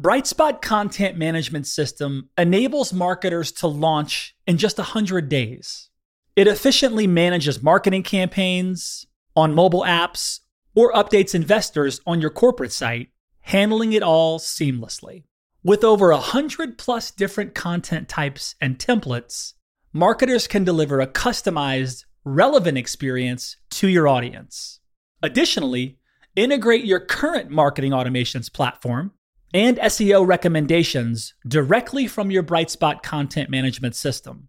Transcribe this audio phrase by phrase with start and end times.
[0.00, 5.90] Brightspot Content Management System enables marketers to launch in just 100 days.
[6.34, 9.04] It efficiently manages marketing campaigns
[9.36, 10.40] on mobile apps
[10.74, 13.08] or updates investors on your corporate site,
[13.40, 15.24] handling it all seamlessly.
[15.62, 19.52] With over 100 plus different content types and templates,
[19.92, 24.80] marketers can deliver a customized, relevant experience to your audience.
[25.22, 25.98] Additionally,
[26.34, 29.12] integrate your current marketing automations platform
[29.52, 34.48] and SEO recommendations directly from your Brightspot content management system,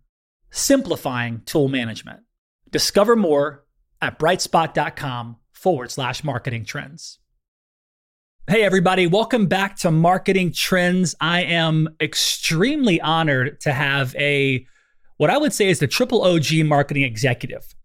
[0.52, 2.22] simplifying tool management.
[2.70, 3.66] Discover more
[4.02, 7.20] at brightspot.com forward slash marketing trends.
[8.48, 11.16] Hey, everybody, welcome back to Marketing Trends.
[11.22, 14.66] I am extremely honored to have a
[15.18, 17.76] what I would say is the triple OG marketing executive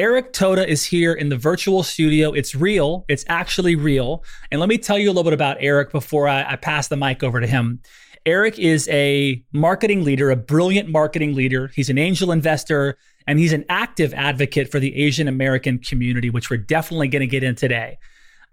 [0.00, 2.32] Eric Toda is here in the virtual studio.
[2.32, 3.04] It's real.
[3.06, 4.24] It's actually real.
[4.50, 6.96] And let me tell you a little bit about Eric before I, I, pass the
[6.96, 7.82] mic over to him.
[8.24, 11.70] Eric is a marketing leader, a brilliant marketing leader.
[11.74, 16.48] He's an angel investor and he's an active advocate for the Asian American community, which
[16.48, 17.98] we're definitely going to get in today.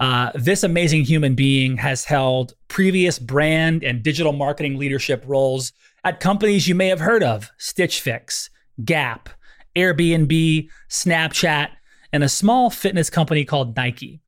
[0.02, 5.72] Uh, this amazing human being has held previous brand and digital marketing leadership roles
[6.04, 8.50] at companies you may have heard of Stitch Fix,
[8.84, 9.30] Gap,
[9.78, 11.70] Airbnb, Snapchat,
[12.12, 14.20] and a small fitness company called Nike.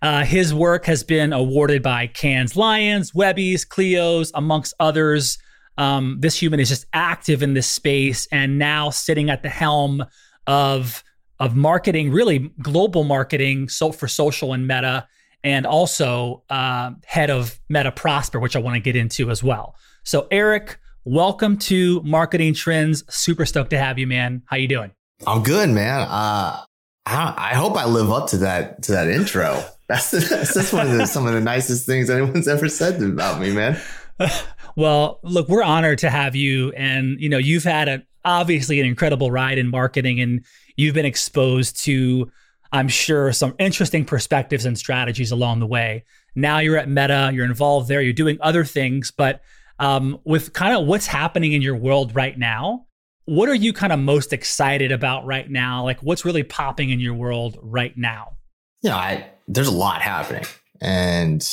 [0.00, 5.38] Uh, his work has been awarded by Cannes Lions, Webbies, Clio's, amongst others.
[5.76, 10.04] Um, this human is just active in this space and now sitting at the helm
[10.46, 11.02] of
[11.40, 15.06] of marketing, really global marketing, so for social and Meta,
[15.44, 19.76] and also uh, head of Meta Prosper, which I want to get into as well.
[20.02, 23.04] So, Eric, welcome to Marketing Trends.
[23.08, 24.42] Super stoked to have you, man.
[24.46, 24.90] How you doing?
[25.26, 26.00] I'm good, man.
[26.02, 26.62] Uh,
[27.06, 29.62] I, I, hope I live up to that to that intro.
[29.88, 30.18] That's the,
[30.54, 33.80] that's one of the, some of the nicest things anyone's ever said about me, man.
[34.76, 38.86] well, look, we're honored to have you, and you know you've had a obviously an
[38.86, 40.44] incredible ride in marketing, and
[40.76, 42.30] you've been exposed to,
[42.72, 46.04] I'm sure, some interesting perspectives and strategies along the way.
[46.34, 49.40] Now you're at Meta, you're involved there, you're doing other things, but
[49.78, 52.86] um, with kind of what's happening in your world right now,
[53.28, 55.84] what are you kind of most excited about right now?
[55.84, 58.38] Like what's really popping in your world right now?
[58.82, 60.44] Yeah, I, there's a lot happening.
[60.80, 61.46] And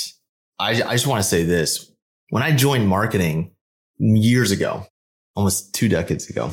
[0.58, 1.92] I, I just want to say this.
[2.30, 3.52] When I joined marketing
[3.98, 4.88] years ago,
[5.36, 6.52] almost two decades ago,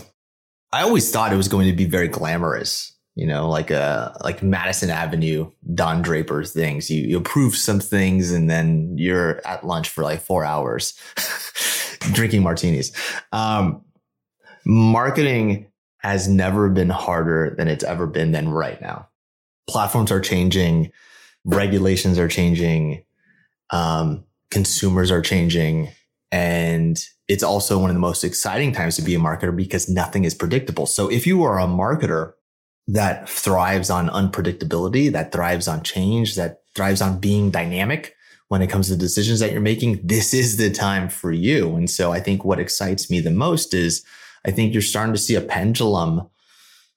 [0.72, 4.42] I always thought it was going to be very glamorous, you know, like a, like
[4.42, 6.90] Madison Avenue, Don Draper things.
[6.90, 10.98] You, you approve some things and then you're at lunch for like four hours
[12.12, 12.90] drinking martinis.
[13.30, 13.81] Um,
[14.64, 15.66] marketing
[15.98, 19.08] has never been harder than it's ever been than right now.
[19.68, 20.90] Platforms are changing,
[21.44, 23.04] regulations are changing,
[23.70, 25.88] um, consumers are changing,
[26.30, 30.24] and it's also one of the most exciting times to be a marketer because nothing
[30.24, 30.86] is predictable.
[30.86, 32.32] So if you are a marketer
[32.88, 38.14] that thrives on unpredictability, that thrives on change, that thrives on being dynamic
[38.48, 41.76] when it comes to decisions that you're making, this is the time for you.
[41.76, 44.04] And so I think what excites me the most is
[44.44, 46.28] I think you're starting to see a pendulum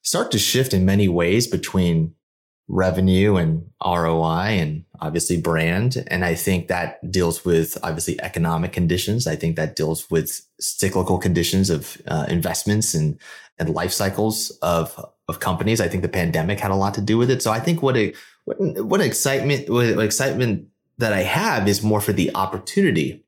[0.01, 2.13] start to shift in many ways between
[2.67, 6.03] revenue and ROI and obviously brand.
[6.07, 9.27] And I think that deals with obviously economic conditions.
[9.27, 13.19] I think that deals with cyclical conditions of uh, investments and,
[13.59, 15.79] and life cycles of, of companies.
[15.79, 17.43] I think the pandemic had a lot to do with it.
[17.43, 18.13] So I think what a,
[18.45, 20.67] what, what excitement, what excitement
[20.97, 23.23] that I have is more for the opportunity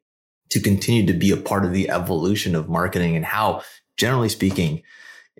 [0.49, 3.61] to continue to be a part of the evolution of marketing and how
[3.97, 4.81] generally speaking,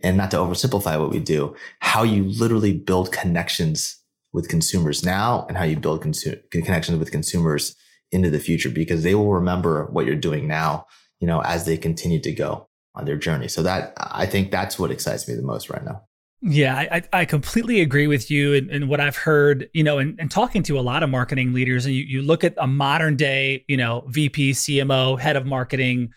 [0.04, 3.98] and not to oversimplify what we do, how you literally build connections
[4.34, 7.76] with consumers now and how you build consu- connections with consumers
[8.12, 10.86] into the future because they will remember what you're doing now,
[11.20, 13.48] you know, as they continue to go on their journey.
[13.48, 16.04] So that I think that's what excites me the most right now.
[16.42, 20.20] Yeah, I, I completely agree with you and, and what I've heard, you know, and,
[20.20, 23.16] and talking to a lot of marketing leaders, and you, you look at a modern
[23.16, 26.12] day, you know, VP, CMO, head of marketing,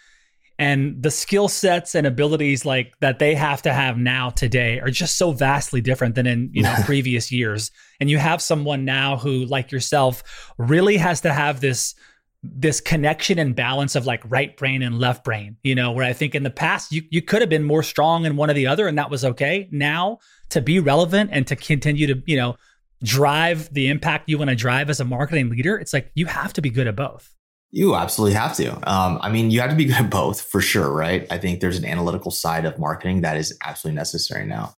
[0.60, 4.90] and the skill sets and abilities like that they have to have now today are
[4.90, 9.16] just so vastly different than in you know previous years and you have someone now
[9.16, 11.94] who like yourself really has to have this
[12.42, 16.14] this connection and balance of like right brain and left brain, you know, where I
[16.14, 18.66] think in the past you you could have been more strong in one or the
[18.66, 19.68] other and that was okay.
[19.70, 20.18] Now
[20.50, 22.56] to be relevant and to continue to, you know,
[23.02, 26.52] drive the impact you want to drive as a marketing leader, it's like you have
[26.54, 27.34] to be good at both.
[27.70, 28.72] You absolutely have to.
[28.90, 31.26] Um, I mean, you have to be good at both for sure, right?
[31.30, 34.74] I think there's an analytical side of marketing that is absolutely necessary now.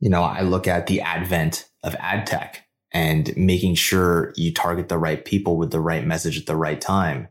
[0.00, 4.88] You know, I look at the advent of ad tech and making sure you target
[4.88, 7.28] the right people with the right message at the right time.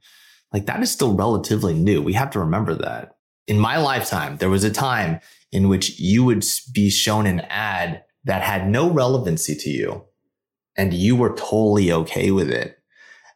[0.51, 2.01] Like that is still relatively new.
[2.01, 3.15] We have to remember that.
[3.47, 5.19] In my lifetime, there was a time
[5.51, 10.05] in which you would be shown an ad that had no relevancy to you
[10.77, 12.77] and you were totally okay with it.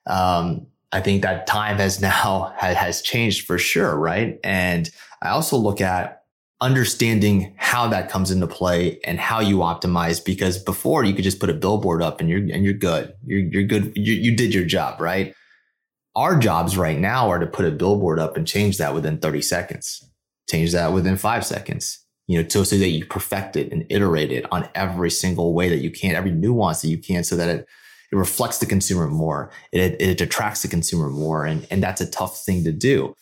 [0.06, 4.40] Um, I think that time has now has changed for sure, right?
[4.44, 4.90] And
[5.22, 6.24] I also look at
[6.60, 11.40] understanding how that comes into play and how you optimize because before you could just
[11.40, 13.14] put a billboard up and you're and you're good.
[13.24, 13.94] You're you're good.
[13.96, 15.36] You, you did your job, right?
[16.16, 19.44] Our jobs right now are to put a billboard up and change that within 30
[19.44, 20.04] seconds.
[20.50, 22.04] Change that within 5 seconds.
[22.26, 25.70] You know, so, so that you perfect it and iterate it on every single way
[25.70, 27.68] that you can, every nuance that you can so that it
[28.12, 29.52] it reflects the consumer more.
[29.72, 31.46] It, it attracts the consumer more.
[31.46, 33.14] And, and that's a tough thing to do.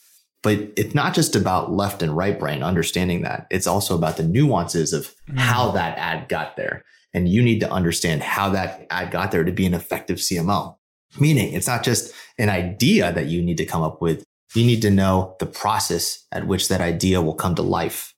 [0.44, 3.48] But it's not just about left and right brain understanding that.
[3.50, 5.40] It's also about the nuances of mm.
[5.40, 6.84] how that ad got there.
[7.14, 10.76] And you need to understand how that ad got there to be an effective CMO.
[11.20, 14.24] Meaning it's not just an idea that you need to come up with.
[14.54, 18.14] You need to know the process at which that idea will come to life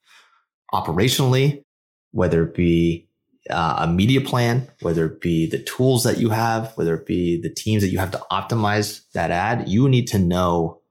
[0.73, 1.63] operationally,
[2.11, 3.06] whether it be
[3.49, 7.39] uh, a media plan, whether it be the tools that you have, whether it be
[7.41, 10.81] the teams that you have to optimize that ad, you need to know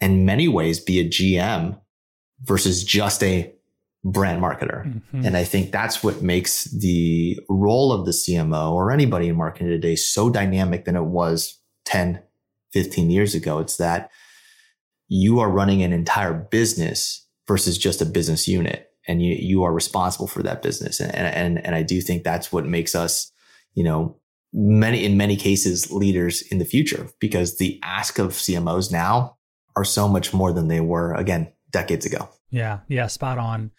[0.00, 1.78] in many ways be a GM
[2.42, 3.52] versus just a
[4.02, 4.86] brand marketer.
[4.86, 5.26] Mm-hmm.
[5.26, 9.68] And I think that's what makes the role of the CMO or anybody in marketing
[9.68, 12.22] today so dynamic than it was 10,
[12.72, 13.58] 15 years ago.
[13.58, 14.10] It's that
[15.08, 19.72] you are running an entire business versus just a business unit and you you are
[19.72, 21.00] responsible for that business.
[21.00, 23.30] And and and I do think that's what makes us,
[23.74, 24.18] you know,
[24.52, 29.36] many in many cases leaders in the future because the ask of CMOs now
[29.76, 32.28] are so much more than they were again decades ago.
[32.50, 33.70] Yeah, yeah, spot on.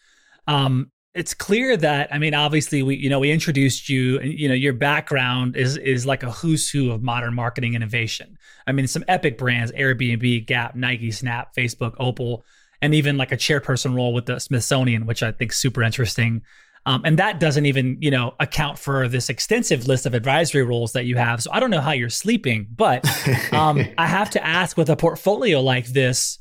[0.47, 4.47] Um, it's clear that I mean, obviously, we you know we introduced you, and you
[4.47, 8.37] know your background is is like a who's who of modern marketing innovation.
[8.65, 12.45] I mean, some epic brands: Airbnb, Gap, Nike, Snap, Facebook, Opal
[12.81, 16.41] and even like a chairperson role with the Smithsonian, which I think super interesting.
[16.85, 20.93] Um, and that doesn't even, you know, account for this extensive list of advisory roles
[20.93, 21.43] that you have.
[21.43, 23.05] So I don't know how you're sleeping, but
[23.53, 26.39] um, I have to ask with a portfolio like this,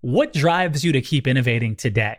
[0.00, 2.18] what drives you to keep innovating today?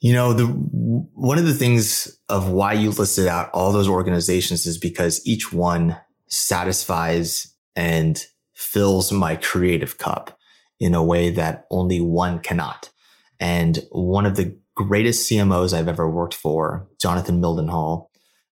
[0.00, 4.66] You know, the one of the things of why you listed out all those organizations
[4.66, 5.96] is because each one
[6.28, 8.22] satisfies and
[8.54, 10.38] fills my creative cup
[10.80, 12.90] in a way that only one cannot.
[13.40, 18.08] And one of the greatest CMOs I've ever worked for, Jonathan Mildenhall,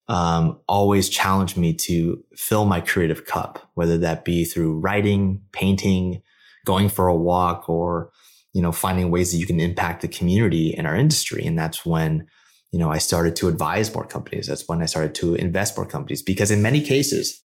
[0.09, 6.23] um, always challenged me to fill my creative cup, whether that be through writing, painting,
[6.67, 8.11] going for a walk, or
[8.55, 11.44] you know, finding ways that you can impact the community in our industry.
[11.44, 12.26] And that's when,
[12.71, 14.47] you know, I started to advise more companies.
[14.47, 17.43] That's when I started to invest more companies because in many cases,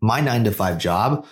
[0.00, 1.26] my nine to five job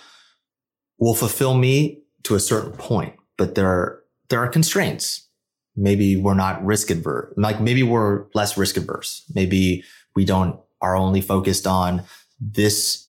[0.99, 5.27] will fulfill me to a certain point, but there are, there are constraints.
[5.75, 7.33] Maybe we're not risk adverse.
[7.37, 9.23] Like maybe we're less risk adverse.
[9.33, 9.83] Maybe
[10.15, 12.03] we don't are only focused on
[12.39, 13.07] this,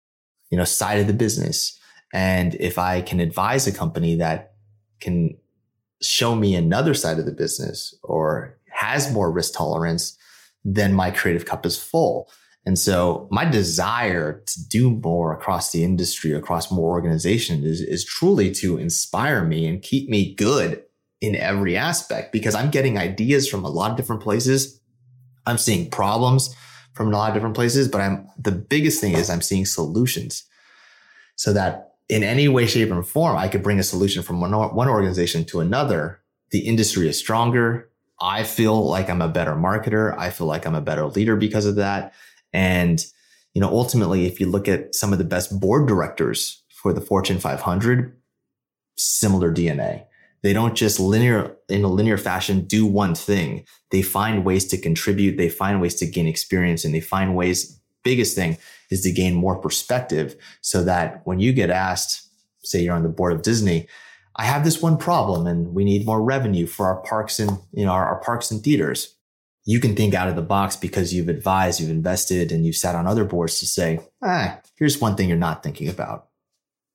[0.51, 1.79] you know, side of the business.
[2.13, 4.53] And if I can advise a company that
[5.01, 5.37] can
[6.03, 10.17] show me another side of the business or has more risk tolerance,
[10.65, 12.31] then my creative cup is full.
[12.65, 18.05] And so my desire to do more across the industry, across more organizations is, is
[18.05, 20.83] truly to inspire me and keep me good
[21.21, 24.81] in every aspect because I'm getting ideas from a lot of different places.
[25.47, 26.55] I'm seeing problems
[26.95, 30.45] from a lot of different places, but I'm the biggest thing is I'm seeing solutions
[31.37, 34.53] so that in any way, shape, or form, I could bring a solution from one,
[34.53, 36.21] one organization to another.
[36.51, 37.89] The industry is stronger.
[38.21, 40.17] I feel like I'm a better marketer.
[40.17, 42.13] I feel like I'm a better leader because of that.
[42.53, 43.05] And,
[43.55, 47.01] you know, ultimately, if you look at some of the best board directors for the
[47.01, 48.17] Fortune 500,
[48.97, 50.05] similar DNA.
[50.43, 53.65] They don't just linear, in a linear fashion, do one thing.
[53.91, 55.37] They find ways to contribute.
[55.37, 58.59] They find ways to gain experience and they find ways, biggest thing
[58.91, 62.29] is to gain more perspective so that when you get asked,
[62.65, 63.87] say you're on the board of Disney,
[64.35, 67.85] I have this one problem and we need more revenue for our parks and, you
[67.85, 69.15] know, our, our parks and theaters
[69.65, 72.95] you can think out of the box because you've advised, you've invested, and you've sat
[72.95, 76.29] on other boards to say, ah, here's one thing you're not thinking about.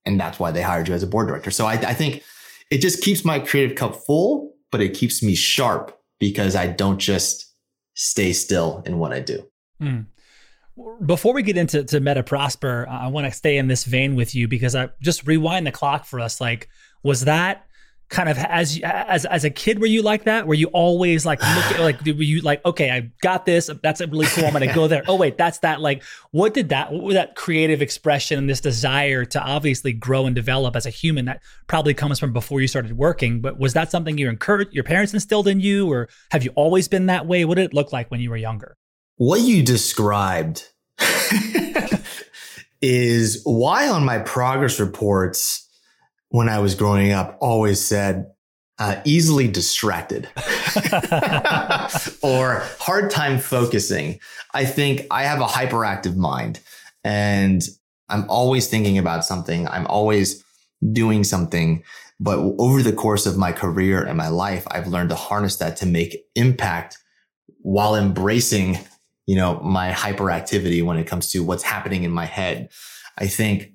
[0.06, 1.52] And that's why they hired you as a board director.
[1.52, 2.24] So I, I think
[2.70, 7.00] it just keeps my creative cup full, but it keeps me sharp because I don't
[7.00, 7.54] just
[7.94, 9.48] stay still in what I do.
[9.82, 10.08] Mm.
[11.06, 14.36] Before we get into to Meta Prosper, I want to stay in this vein with
[14.36, 16.40] you because I just rewind the clock for us.
[16.40, 16.70] Like,
[17.04, 17.67] was that
[18.10, 20.48] kind of as as as a kid were you like that?
[20.48, 24.00] Were you always like look at, like were you like okay i got this that's
[24.00, 25.04] really cool i'm gonna go there.
[25.08, 28.62] Oh wait that's that like what did that what was that creative expression and this
[28.62, 32.68] desire to obviously grow and develop as a human that probably comes from before you
[32.68, 36.44] started working but was that something you encouraged your parents instilled in you or have
[36.44, 37.46] you always been that way?
[37.46, 38.78] What did it look like when you were younger?
[39.18, 40.68] What you described
[42.82, 45.67] is why on my progress reports
[46.30, 48.28] when I was growing up always said,
[48.80, 50.30] uh, easily distracted
[52.22, 54.20] or hard time focusing.
[54.54, 56.60] I think I have a hyperactive mind
[57.04, 57.64] and
[58.10, 59.68] I'm always thinking about something.
[59.68, 60.44] I'm always
[60.92, 61.84] doing something.
[62.20, 65.78] But over the course of my career and my life, I've learned to harness that
[65.78, 66.98] to make impact
[67.62, 68.78] while embracing,
[69.26, 72.70] you know, my hyperactivity when it comes to what's happening in my head.
[73.18, 73.72] I think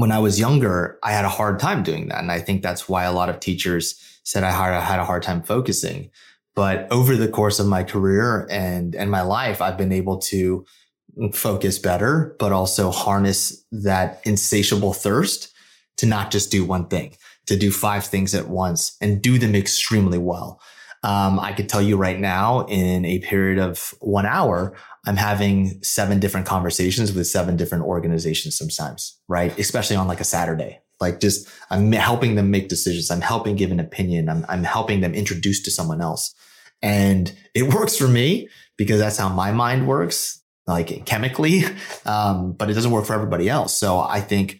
[0.00, 2.20] when I was younger, I had a hard time doing that.
[2.20, 5.42] And I think that's why a lot of teachers said I had a hard time
[5.42, 6.10] focusing.
[6.54, 10.64] But over the course of my career and, and my life, I've been able to
[11.32, 15.52] focus better, but also harness that insatiable thirst
[15.98, 17.16] to not just do one thing,
[17.46, 20.60] to do five things at once and do them extremely well.
[21.02, 24.76] Um, I could tell you right now in a period of one hour,
[25.06, 29.56] I'm having seven different conversations with seven different organizations sometimes, right?
[29.58, 30.80] Especially on like a Saturday.
[31.00, 33.10] Like just I'm helping them make decisions.
[33.10, 34.28] I'm helping give an opinion.
[34.28, 36.34] I'm, I'm helping them introduce to someone else.
[36.82, 41.64] And it works for me because that's how my mind works, like chemically.
[42.06, 43.76] Um, but it doesn't work for everybody else.
[43.76, 44.58] So I think,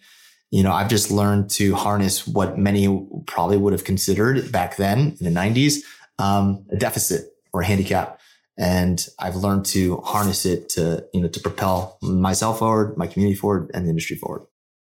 [0.51, 2.87] you know, I've just learned to harness what many
[3.25, 5.79] probably would have considered back then in the 90s
[6.19, 8.20] um, a deficit or a handicap.
[8.61, 13.35] And I've learned to harness it to, you know, to propel myself forward, my community
[13.35, 14.43] forward, and the industry forward.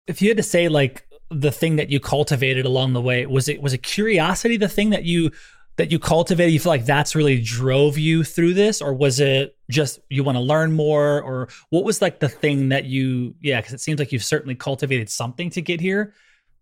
[0.06, 3.48] If you had to say like the thing that you cultivated along the way, was
[3.48, 5.30] it was it curiosity the thing that you
[5.76, 6.52] that you cultivated?
[6.52, 10.36] You feel like that's really drove you through this, or was it just you want
[10.36, 13.62] to learn more, or what was like the thing that you yeah?
[13.62, 16.12] Because it seems like you've certainly cultivated something to get here.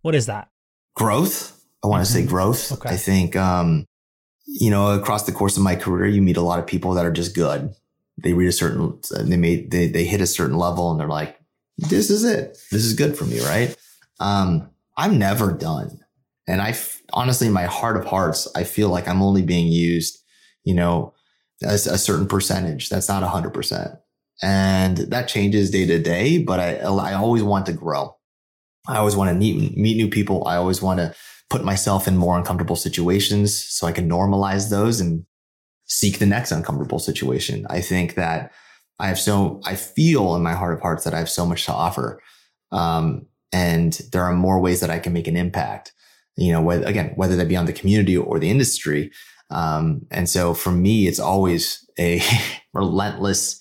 [0.03, 0.51] What is that?
[0.95, 1.61] Growth.
[1.83, 2.23] I want to mm-hmm.
[2.23, 2.71] say growth.
[2.71, 2.91] Okay.
[2.91, 3.87] I think um,
[4.47, 7.07] you know, across the course of my career, you meet a lot of people that
[7.07, 7.75] are just good.
[8.19, 11.39] They read a certain, they made, they, they hit a certain level and they're like,
[11.79, 12.59] this is it.
[12.71, 13.41] This is good for me.
[13.41, 13.77] Right.
[14.21, 15.99] Um, I'm never done.
[16.47, 16.77] And I
[17.13, 20.19] honestly, in my heart of hearts, I feel like I'm only being used,
[20.65, 21.15] you know,
[21.63, 22.89] as a certain percentage.
[22.89, 23.93] That's not a hundred percent.
[24.43, 28.17] And that changes day to day, but I, I always want to grow.
[28.89, 30.47] I always want to meet, meet new people.
[30.47, 31.15] I always want to
[31.51, 35.25] put myself in more uncomfortable situations so I can normalize those and
[35.87, 37.67] seek the next uncomfortable situation.
[37.69, 38.53] I think that
[38.99, 41.67] I have so, I feel in my heart of hearts that I have so much
[41.67, 42.23] to offer.
[42.71, 45.93] Um, and there are more ways that I can make an impact,
[46.37, 49.11] you know, again, whether that be on the community or the industry.
[49.51, 52.23] Um, and so for me, it's always a
[52.73, 53.61] relentless,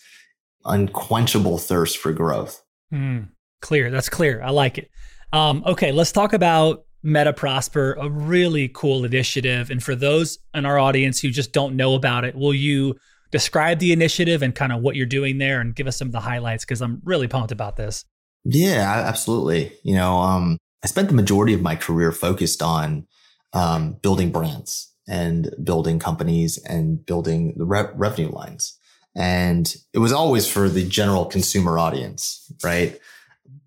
[0.64, 2.64] unquenchable thirst for growth.
[2.94, 3.30] Mm,
[3.62, 3.92] clear.
[3.92, 4.42] That's clear.
[4.42, 4.90] I like it.
[5.34, 9.72] Um, okay, let's talk about Meta Prosper, a really cool initiative.
[9.72, 12.96] And for those in our audience who just don't know about it, will you
[13.32, 16.12] describe the initiative and kind of what you're doing there and give us some of
[16.12, 16.64] the highlights?
[16.64, 18.06] Because I'm really pumped about this.
[18.44, 19.74] Yeah, absolutely.
[19.84, 23.08] You know, um, I spent the majority of my career focused on
[23.54, 28.78] um, building brands and building companies and building the re- revenue lines.
[29.16, 33.00] And it was always for the general consumer audience, right?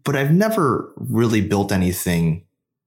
[0.05, 2.45] But I've never really built anything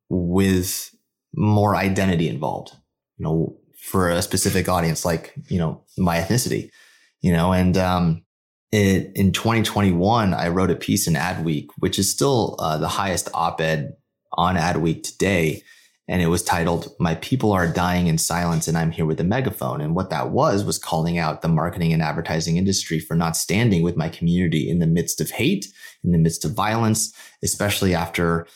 [0.10, 0.92] with
[1.36, 2.72] more identity involved,
[3.18, 6.70] you know, for a specific audience, like, you know, my ethnicity,
[7.22, 8.24] you know, and, um,
[8.72, 13.30] it, in 2021, I wrote a piece in Adweek, which is still uh, the highest
[13.34, 13.94] op-ed
[14.34, 15.64] on Adweek today.
[16.10, 19.26] And it was titled, My People Are Dying in Silence and I'm Here with a
[19.26, 19.82] Megaphone.
[19.82, 23.84] And what that was, was calling out the marketing and advertising industry for not standing
[23.84, 25.68] with my community in the midst of hate,
[26.04, 28.48] in the midst of violence, especially after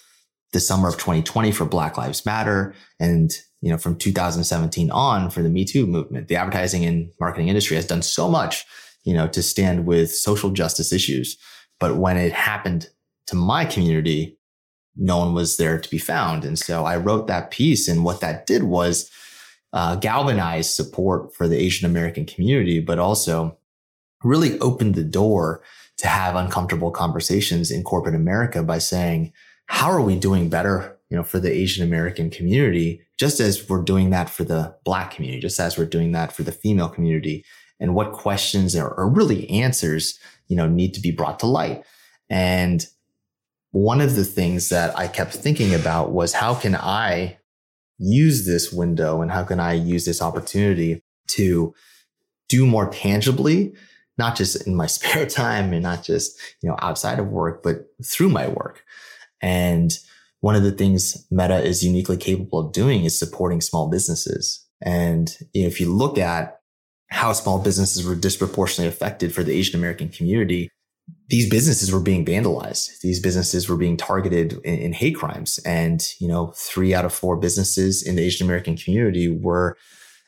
[0.52, 3.32] the summer of 2020 for Black Lives Matter and
[3.62, 6.28] you know from 2017 on for the Me Too movement.
[6.28, 8.66] The advertising and marketing industry has done so much,
[9.04, 11.38] you know, to stand with social justice issues,
[11.80, 12.90] but when it happened
[13.28, 14.38] to my community,
[14.96, 16.44] no one was there to be found.
[16.44, 19.10] And so I wrote that piece and what that did was
[19.74, 23.58] uh, galvanize support for the Asian American community, but also
[24.24, 25.62] really opened the door
[25.98, 29.32] to have uncomfortable conversations in corporate America by saying,
[29.72, 33.82] how are we doing better, you know, for the Asian American community, just as we're
[33.82, 37.46] doing that for the black community, just as we're doing that for the female community
[37.80, 41.86] and what questions or, are really answers, you know, need to be brought to light.
[42.30, 42.86] And
[43.72, 47.40] one of the things that I kept thinking about was how can I
[47.98, 51.74] use this window and how can I use this opportunity to
[52.50, 53.74] do more tangibly,
[54.18, 57.86] not just in my spare time and not just, you know, outside of work, but
[58.04, 58.84] through my work.
[59.42, 59.92] And
[60.42, 64.66] one of the things Meta is uniquely capable of doing is supporting small businesses.
[64.82, 66.60] And if you look at
[67.10, 70.70] how small businesses were disproportionately affected for the Asian American community,
[71.28, 73.00] these businesses were being vandalized.
[73.02, 75.60] These businesses were being targeted in, in, hate crimes.
[75.66, 79.78] And, you know, three out of four businesses in the Asian American community were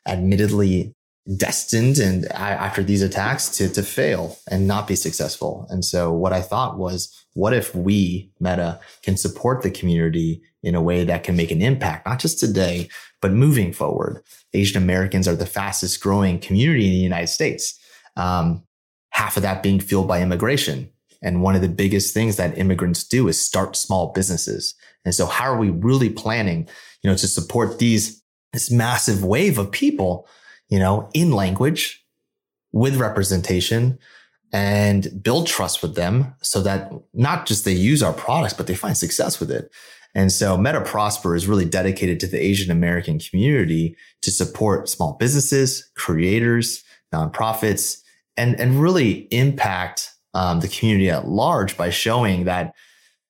[0.07, 0.93] admittedly
[1.37, 5.65] destined and after these attacks to, to fail and not be successful.
[5.69, 10.75] And so what I thought was, what if we, Meta, can support the community in
[10.75, 12.89] a way that can make an impact, not just today,
[13.21, 14.21] but moving forward?
[14.53, 17.79] Asian Americans are the fastest growing community in the United States.
[18.17, 18.63] Um,
[19.11, 20.89] half of that being fueled by immigration.
[21.21, 24.75] And one of the biggest things that immigrants do is start small businesses.
[25.05, 26.67] And so how are we really planning,
[27.01, 30.27] you know, to support these, this massive wave of people
[30.73, 32.03] you know, in language
[32.71, 33.99] with representation
[34.51, 38.73] and build trust with them so that not just they use our products, but they
[38.73, 39.71] find success with it.
[40.15, 45.13] And so Meta Prosper is really dedicated to the Asian American community to support small
[45.19, 48.01] businesses, creators, nonprofits,
[48.35, 52.73] and, and really impact um, the community at large by showing that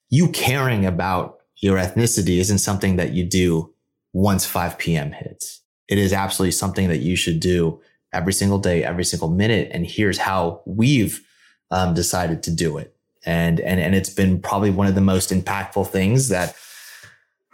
[0.10, 3.74] you caring about your ethnicity isn't something that you do
[4.14, 5.12] once 5 p.m.
[5.12, 7.82] hits it is absolutely something that you should do
[8.14, 9.70] every single day, every single minute.
[9.72, 11.26] And here's how we've
[11.72, 12.96] um, decided to do it.
[13.26, 16.56] And, and, and it's been probably one of the most impactful things that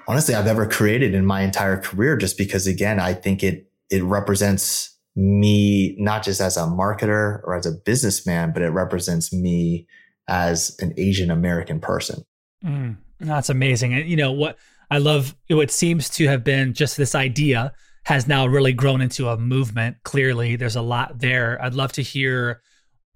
[0.08, 4.04] honestly I've ever created in my entire career, just because again, I think it, it
[4.04, 9.88] represents me not just as a marketer or as a businessman, but it represents me
[10.28, 12.24] as an Asian American person.
[12.64, 13.94] Mm, that's amazing.
[13.94, 14.58] And you know what
[14.92, 19.30] I love what seems to have been just this idea has now really grown into
[19.30, 19.98] a movement.
[20.04, 21.62] Clearly, there's a lot there.
[21.62, 22.62] I'd love to hear.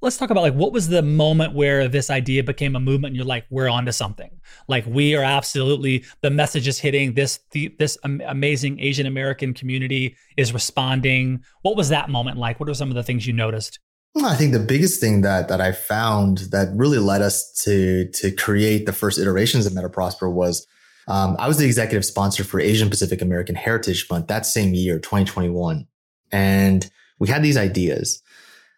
[0.02, 3.16] Let's talk about like what was the moment where this idea became a movement and
[3.16, 4.32] you're like, we're onto something.
[4.68, 10.18] Like we are absolutely the message is hitting this the, this amazing Asian American community
[10.36, 11.42] is responding.
[11.62, 12.60] What was that moment like?
[12.60, 13.80] What are some of the things you noticed?
[14.22, 18.32] I think the biggest thing that that I found that really led us to to
[18.32, 20.68] create the first iterations of MetaProsper was
[21.08, 25.00] um, I was the executive sponsor for Asian Pacific American Heritage Month that same year,
[25.00, 25.88] 2021.
[26.32, 26.90] And
[27.20, 28.22] we had these ideas.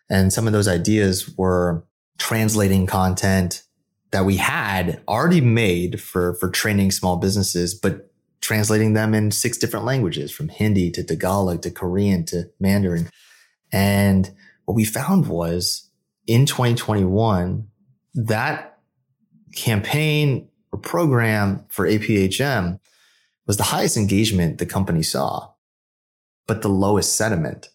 [0.09, 1.85] And some of those ideas were
[2.17, 3.63] translating content
[4.11, 8.11] that we had already made for, for training small businesses, but
[8.41, 13.09] translating them in six different languages from Hindi to Tagalog to Korean to Mandarin.
[13.71, 14.31] And
[14.65, 15.89] what we found was
[16.27, 17.67] in 2021,
[18.13, 18.79] that
[19.55, 22.79] campaign or program for APHM
[23.47, 25.51] was the highest engagement the company saw,
[26.47, 27.69] but the lowest sentiment.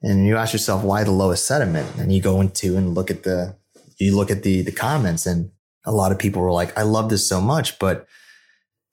[0.00, 1.96] And you ask yourself, why the lowest sentiment?
[1.98, 3.56] And you go into and look at the,
[3.98, 5.50] you look at the, the comments and
[5.84, 8.06] a lot of people were like, I love this so much, but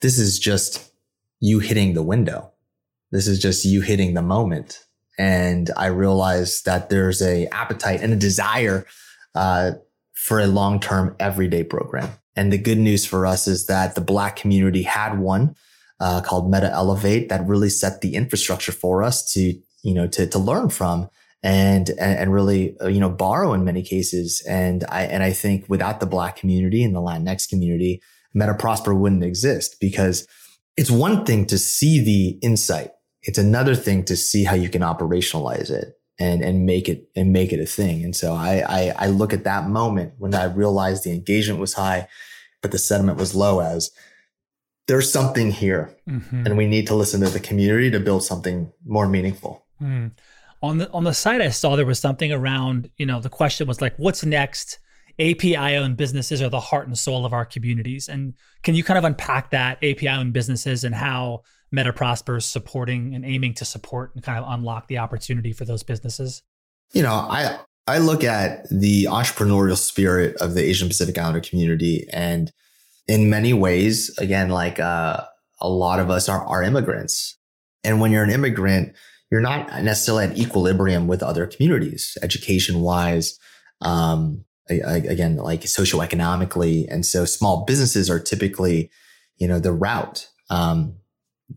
[0.02, 0.92] this is just
[1.40, 2.52] you hitting the window.
[3.12, 4.84] This is just you hitting the moment.
[5.18, 8.84] And I realized that there's a appetite and a desire,
[9.34, 9.72] uh,
[10.12, 12.10] for a long-term everyday program.
[12.36, 15.56] And the good news for us is that the Black community had one
[15.98, 20.26] uh, called Meta Elevate that really set the infrastructure for us to, you know, to,
[20.26, 21.08] to learn from
[21.42, 24.44] and, and really, uh, you know, borrow in many cases.
[24.48, 28.02] And I, and I think without the Black community and the Latinx community,
[28.34, 30.26] Meta Prosper wouldn't exist because
[30.76, 32.90] it's one thing to see the insight.
[33.22, 37.32] It's another thing to see how you can operationalize it and and make it and
[37.32, 38.04] make it a thing.
[38.04, 41.74] And so I, I I, look at that moment when I realized the engagement was
[41.74, 42.08] high,
[42.62, 43.90] but the sentiment was low as
[44.86, 46.46] there's something here mm-hmm.
[46.46, 49.64] and we need to listen to the community to build something more meaningful.
[49.82, 50.12] Mm.
[50.62, 53.66] On the on the site I saw there was something around, you know, the question
[53.66, 54.78] was like, what's next?
[55.18, 58.08] API owned businesses are the heart and soul of our communities.
[58.08, 61.42] And can you kind of unpack that API owned businesses and how
[61.76, 66.42] MetaProsper supporting and aiming to support and kind of unlock the opportunity for those businesses?
[66.92, 72.06] You know, I I look at the entrepreneurial spirit of the Asian Pacific Islander community,
[72.12, 72.52] and
[73.06, 75.22] in many ways, again, like uh,
[75.60, 77.36] a lot of us are, are immigrants,
[77.84, 78.94] and when you're an immigrant,
[79.30, 83.38] you're not necessarily at equilibrium with other communities, education wise,
[83.80, 86.86] um, again, like socioeconomically.
[86.90, 88.90] And so small businesses are typically,
[89.36, 90.96] you know, the route, um,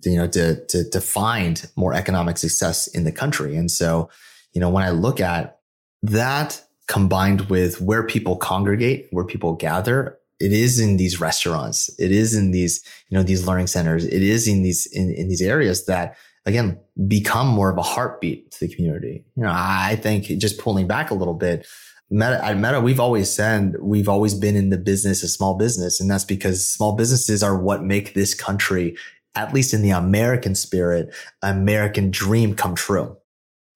[0.04, 3.56] you know, to, to, to find more economic success in the country.
[3.56, 4.10] And so,
[4.54, 5.60] you know, when I look at
[6.04, 11.90] that combined with where people congregate, where people gather, it is in these restaurants.
[12.00, 14.06] It is in these, you know, these learning centers.
[14.06, 18.52] It is in these, in, in these areas that again, become more of a heartbeat
[18.52, 19.26] to the community.
[19.36, 21.66] You know, I think just pulling back a little bit,
[22.10, 26.02] Meta, at Meta, we've always said we've always been in the business of small business.
[26.02, 28.98] And that's because small businesses are what make this country,
[29.36, 33.18] at least in the American spirit, American dream come true.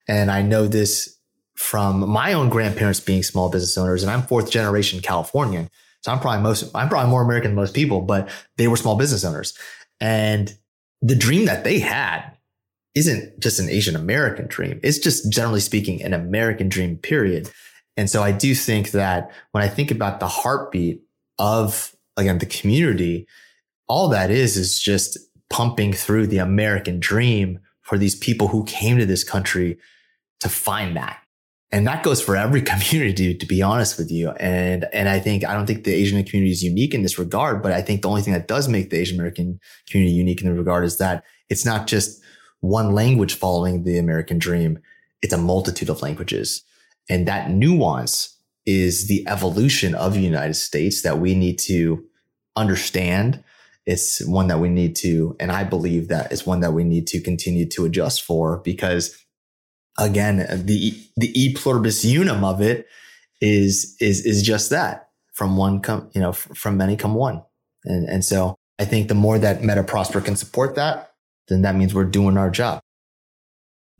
[0.08, 1.18] And I know this
[1.56, 5.70] from my own grandparents being small business owners, and I'm fourth generation Californian.
[6.02, 8.96] So I'm probably most, I'm probably more American than most people, but they were small
[8.96, 9.56] business owners.
[10.00, 10.54] And
[11.00, 12.32] the dream that they had
[12.94, 14.80] isn't just an Asian American dream.
[14.82, 17.50] It's just generally speaking, an American dream, period.
[17.96, 21.02] And so I do think that when I think about the heartbeat
[21.38, 23.26] of, again, the community,
[23.88, 25.18] all that is, is just
[25.50, 29.78] pumping through the American dream for these people who came to this country
[30.40, 31.18] to find that.
[31.70, 34.30] And that goes for every community, to be honest with you.
[34.30, 37.62] And, and I think, I don't think the Asian community is unique in this regard,
[37.62, 40.48] but I think the only thing that does make the Asian American community unique in
[40.48, 42.22] the regard is that it's not just
[42.60, 44.78] one language following the American dream.
[45.20, 46.62] It's a multitude of languages.
[47.08, 52.04] And that nuance is the evolution of the United States that we need to
[52.56, 53.42] understand.
[53.86, 57.06] It's one that we need to, and I believe that it's one that we need
[57.08, 59.16] to continue to adjust for because
[59.98, 62.86] again, the, the e pluribus unum of it
[63.40, 67.42] is, is, is just that from one come, you know, from many come one.
[67.84, 71.12] And, and so I think the more that Meta Prosper can support that,
[71.48, 72.80] then that means we're doing our job.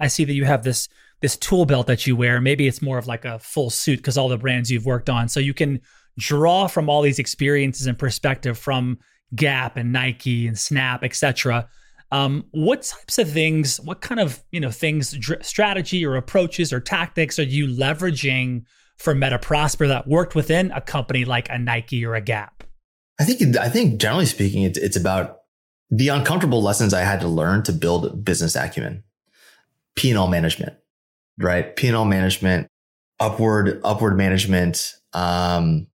[0.00, 0.88] I see that you have this
[1.20, 2.40] this tool belt that you wear.
[2.40, 5.28] Maybe it's more of like a full suit because all the brands you've worked on.
[5.28, 5.80] So you can
[6.18, 8.98] draw from all these experiences and perspective from
[9.34, 11.68] Gap and Nike and Snap, etc.
[12.12, 16.72] Um, what types of things, what kind of you know things, dr- strategy or approaches
[16.72, 18.64] or tactics are you leveraging
[18.96, 22.64] for Meta Prosper that worked within a company like a Nike or a Gap?
[23.20, 25.38] I think I think generally speaking, it's, it's about
[25.90, 29.04] the uncomfortable lessons I had to learn to build business acumen,
[29.96, 30.74] P&L management,
[31.38, 31.74] right?
[31.76, 32.68] P&L management,
[33.20, 35.86] upward, upward management, um,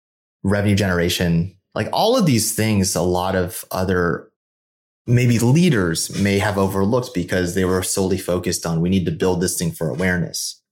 [0.42, 4.30] revenue generation, like all of these things, a lot of other
[5.06, 9.40] maybe leaders may have overlooked because they were solely focused on we need to build
[9.40, 10.62] this thing for awareness.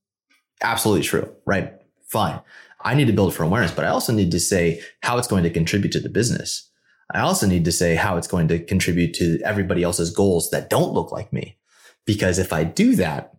[0.63, 1.73] Absolutely true, right?
[2.07, 2.41] Fine.
[2.81, 5.43] I need to build for awareness, but I also need to say how it's going
[5.43, 6.71] to contribute to the business.
[7.13, 10.71] I also need to say how it's going to contribute to everybody else's goals that
[10.71, 11.59] don't look like me.
[12.05, 13.35] Because if I do that,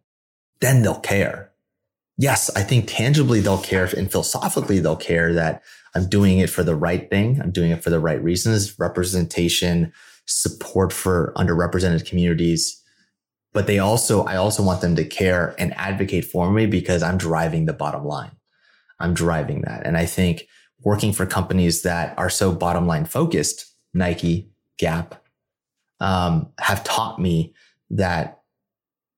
[0.60, 1.52] then they'll care.
[2.18, 5.64] Yes, I think tangibly they'll care and philosophically they'll care that
[5.96, 7.42] I'm doing it for the right thing.
[7.42, 9.92] I'm doing it for the right reasons, representation,
[10.26, 12.82] support for underrepresented communities.
[13.52, 17.18] But they also, I also want them to care and advocate for me because I'm
[17.18, 18.32] driving the bottom line.
[19.00, 19.86] I'm driving that.
[19.86, 20.48] And I think
[20.82, 25.24] working for companies that are so bottom line focused, Nike, Gap,
[26.00, 27.54] um, have taught me
[27.90, 28.42] that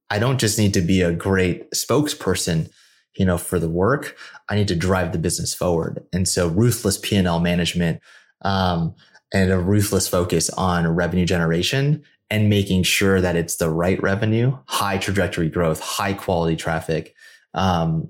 [0.10, 2.70] I don't just need to be a great spokesperson,
[3.16, 4.18] you know, for the work.
[4.50, 6.04] I need to drive the business forward.
[6.14, 8.02] And so ruthless P&L management,
[8.44, 8.96] um,
[9.34, 14.58] and a ruthless focus on revenue generation and making sure that it's the right revenue,
[14.66, 17.14] high trajectory growth, high quality traffic,
[17.54, 18.10] um,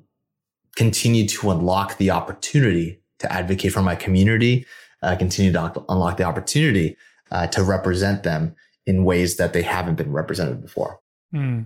[0.76, 4.66] continue to unlock the opportunity to advocate for my community,
[5.04, 6.96] uh, continue to unlock the opportunity
[7.32, 11.00] uh, to represent them in ways that they haven't been represented before.
[11.32, 11.62] Hmm.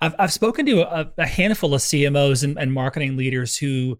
[0.00, 3.98] I've I've spoken to a, a handful of CMOs and, and, marketing leaders who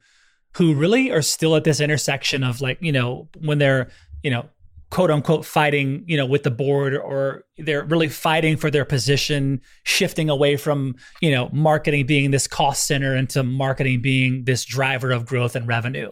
[0.57, 3.91] who really are still at this intersection of like you know when they're
[4.23, 4.47] you know
[4.91, 9.61] quote unquote fighting you know with the board or they're really fighting for their position
[9.85, 15.11] shifting away from you know marketing being this cost center into marketing being this driver
[15.11, 16.11] of growth and revenue.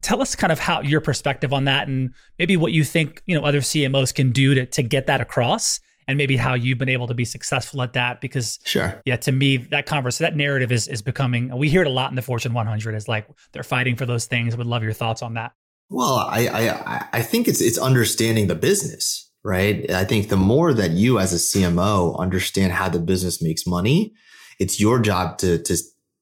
[0.00, 3.38] Tell us kind of how your perspective on that and maybe what you think you
[3.38, 6.88] know other cmos can do to, to get that across and maybe how you've been
[6.88, 10.72] able to be successful at that because sure yeah to me that converse that narrative
[10.72, 13.62] is is becoming we hear it a lot in the fortune 100 is like they're
[13.62, 15.52] fighting for those things would love your thoughts on that
[15.88, 20.74] well i i i think it's it's understanding the business right i think the more
[20.74, 24.12] that you as a cmo understand how the business makes money
[24.58, 25.76] it's your job to to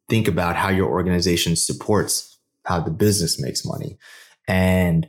[0.09, 3.99] think about how your organization supports how the business makes money.
[4.46, 5.09] And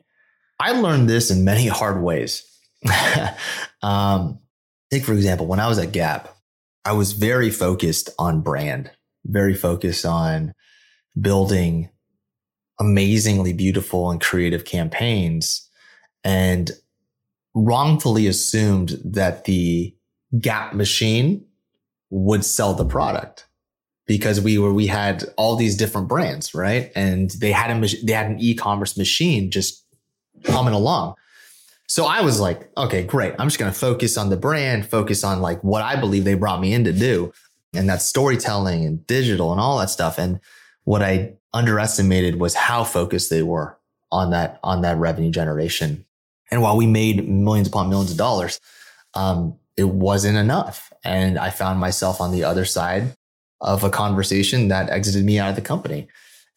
[0.60, 2.44] I learned this in many hard ways.
[3.82, 4.40] um,
[4.92, 6.36] take, for example, when I was at Gap,
[6.86, 8.92] I was very focused on brand,
[9.26, 10.54] very focused on
[11.20, 11.90] building
[12.80, 15.68] amazingly beautiful and creative campaigns
[16.24, 16.72] and
[17.56, 19.94] wrongfully assumed that the
[20.40, 21.46] Gap machine
[22.10, 23.48] would sell the product
[24.06, 26.92] because we were we had all these different brands, right?
[26.96, 29.86] And they had a they had an e-commerce machine just
[30.46, 31.16] humming along.
[31.88, 33.34] So I was like, okay, great.
[33.40, 36.34] I'm just going to focus on the brand, focus on like what I believe they
[36.34, 37.32] brought me in to do.
[37.74, 40.18] And that's storytelling and digital and all that stuff.
[40.18, 40.40] And
[40.84, 43.78] what I underestimated was how focused they were
[44.12, 46.06] on that, on that revenue generation.
[46.52, 48.60] And while we made millions upon millions of dollars,
[49.14, 50.92] um, it wasn't enough.
[51.04, 53.16] And I found myself on the other side
[53.62, 56.08] of a conversation that exited me out of the company.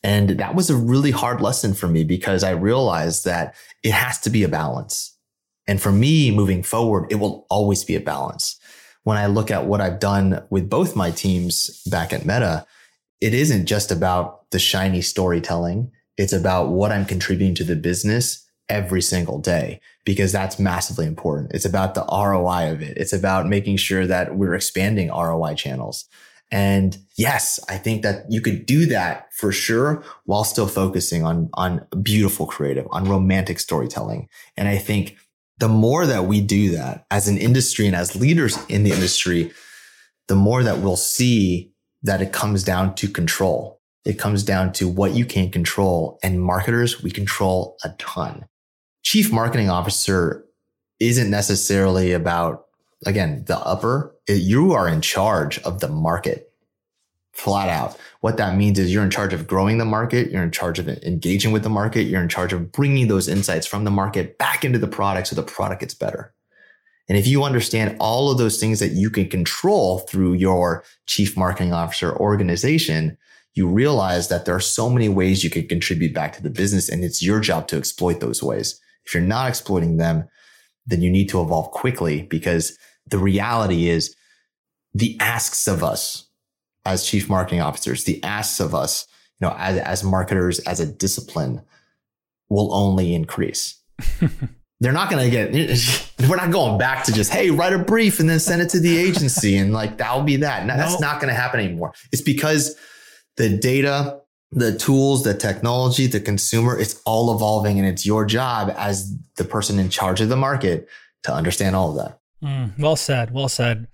[0.02, 4.18] And that was a really hard lesson for me because I realized that it has
[4.20, 5.16] to be a balance.
[5.70, 8.59] And for me moving forward, it will always be a balance.
[9.04, 12.66] When I look at what I've done with both my teams back at Meta,
[13.20, 15.92] it isn't just about the shiny storytelling.
[16.16, 21.52] It's about what I'm contributing to the business every single day because that's massively important.
[21.54, 22.96] It's about the ROI of it.
[22.96, 26.06] It's about making sure that we're expanding ROI channels.
[26.50, 31.48] And yes, I think that you could do that for sure while still focusing on,
[31.54, 34.28] on beautiful creative, on romantic storytelling.
[34.56, 35.16] And I think
[35.60, 39.52] the more that we do that as an industry and as leaders in the industry,
[40.26, 43.80] the more that we'll see that it comes down to control.
[44.06, 48.46] It comes down to what you can control and marketers, we control a ton.
[49.02, 50.46] Chief marketing officer
[50.98, 52.64] isn't necessarily about
[53.06, 56.49] again, the upper, you are in charge of the market
[57.32, 57.96] flat out.
[58.20, 60.30] What that means is you're in charge of growing the market.
[60.30, 62.02] You're in charge of engaging with the market.
[62.04, 65.36] You're in charge of bringing those insights from the market back into the product so
[65.36, 66.34] the product gets better.
[67.08, 71.36] And if you understand all of those things that you can control through your chief
[71.36, 73.18] marketing officer organization,
[73.54, 76.88] you realize that there are so many ways you can contribute back to the business
[76.88, 78.80] and it's your job to exploit those ways.
[79.04, 80.28] If you're not exploiting them,
[80.86, 84.14] then you need to evolve quickly because the reality is
[84.94, 86.29] the asks of us
[86.90, 89.07] as chief marketing officers, the asks of us,
[89.40, 91.62] you know, as, as marketers, as a discipline
[92.48, 93.81] will only increase.
[94.81, 95.53] They're not going to get,
[96.29, 98.81] we're not going back to just, hey, write a brief and then send it to
[98.81, 100.64] the agency and like that'll be that.
[100.64, 101.92] No, that's not going to happen anymore.
[102.12, 102.76] It's because
[103.37, 104.20] the data,
[104.53, 109.44] the tools, the technology, the consumer, it's all evolving and it's your job as the
[109.44, 110.88] person in charge of the market
[111.24, 112.18] to understand all of that.
[112.42, 113.33] Mm, well said.
[113.33, 113.87] Well said.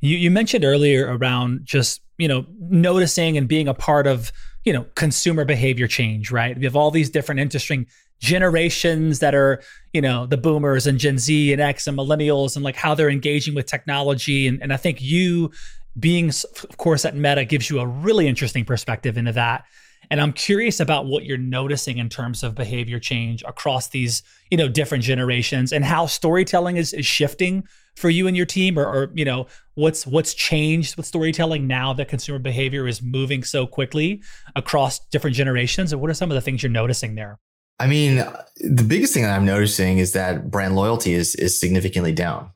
[0.00, 4.32] You you mentioned earlier around just you know noticing and being a part of
[4.64, 6.56] you know consumer behavior change, right?
[6.56, 7.86] We have all these different interesting
[8.20, 12.64] generations that are you know the boomers and Gen Z and X and millennials and
[12.64, 15.50] like how they're engaging with technology and and I think you
[15.98, 19.64] being of course at Meta gives you a really interesting perspective into that.
[20.10, 24.58] And I'm curious about what you're noticing in terms of behavior change across these, you
[24.58, 27.64] know, different generations and how storytelling is, is shifting
[27.96, 31.92] for you and your team or, or you know what's what's changed with storytelling now
[31.92, 34.22] that consumer behavior is moving so quickly
[34.56, 37.38] across different generations and what are some of the things you're noticing there
[37.78, 38.24] i mean
[38.60, 42.50] the biggest thing that i'm noticing is that brand loyalty is is significantly down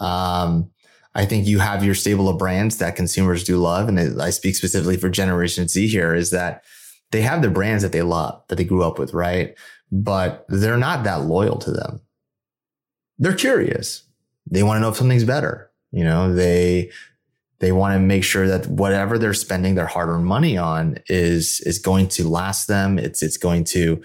[0.00, 0.70] um,
[1.14, 3.88] I think you have your stable of brands that consumers do love.
[3.88, 6.64] And I speak specifically for Generation Z here is that
[7.10, 9.54] they have the brands that they love, that they grew up with, right?
[9.90, 12.00] But they're not that loyal to them.
[13.18, 14.04] They're curious
[14.50, 15.70] they want to know if something's better.
[15.90, 16.90] You know, they
[17.60, 21.78] they want to make sure that whatever they're spending their hard-earned money on is is
[21.78, 22.98] going to last them.
[22.98, 24.02] It's it's going to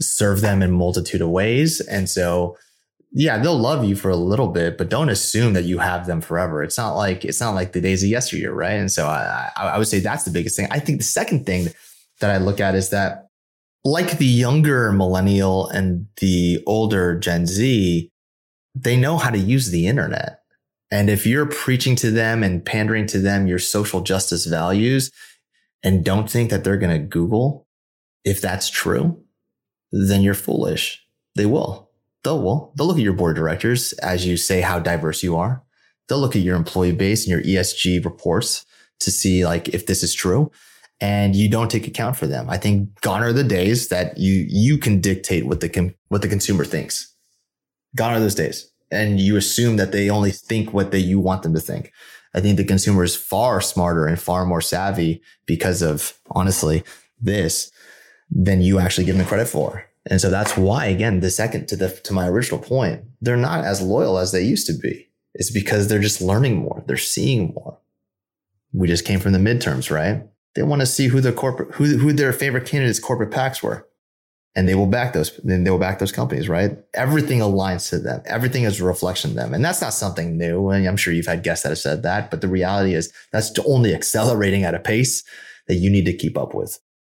[0.00, 1.80] serve them in multitude of ways.
[1.80, 2.56] And so
[3.12, 6.20] yeah, they'll love you for a little bit, but don't assume that you have them
[6.20, 6.62] forever.
[6.62, 8.74] It's not like it's not like the days of yesteryear, right?
[8.74, 10.68] And so I, I would say that's the biggest thing.
[10.70, 11.68] I think the second thing
[12.20, 13.28] that I look at is that,
[13.84, 18.10] like the younger millennial and the older Gen Z,
[18.76, 20.40] they know how to use the internet.
[20.90, 25.10] And if you're preaching to them and pandering to them your social justice values
[25.82, 27.66] and don't think that they're going to Google
[28.24, 29.22] if that's true,
[29.92, 31.02] then you're foolish.
[31.36, 31.90] They will.
[32.22, 32.72] They'll, will.
[32.76, 35.62] They'll look at your board of directors as you say how diverse you are.
[36.08, 38.66] They'll look at your employee base and your ESG reports
[39.00, 40.50] to see like if this is true
[41.00, 42.48] and you don't take account for them.
[42.48, 46.28] I think gone are the days that you, you can dictate what the, what the
[46.28, 47.15] consumer thinks.
[47.96, 48.70] Gone are those days.
[48.92, 51.92] And you assume that they only think what they, you want them to think.
[52.34, 56.84] I think the consumer is far smarter and far more savvy because of honestly
[57.20, 57.72] this
[58.30, 59.84] than you actually give them credit for.
[60.08, 63.64] And so that's why, again, the second to the, to my original point, they're not
[63.64, 65.08] as loyal as they used to be.
[65.34, 66.84] It's because they're just learning more.
[66.86, 67.80] They're seeing more.
[68.72, 70.22] We just came from the midterms, right?
[70.54, 73.88] They want to see who the corporate, who, who their favorite candidates corporate PACs were.
[74.56, 76.78] And they will back those, then they will back those companies, right?
[76.94, 78.22] Everything aligns to them.
[78.24, 79.52] Everything is a reflection of them.
[79.52, 80.70] And that's not something new.
[80.70, 83.52] And I'm sure you've had guests that have said that, but the reality is that's
[83.66, 85.22] only accelerating at a pace
[85.68, 86.78] that you need to keep up with.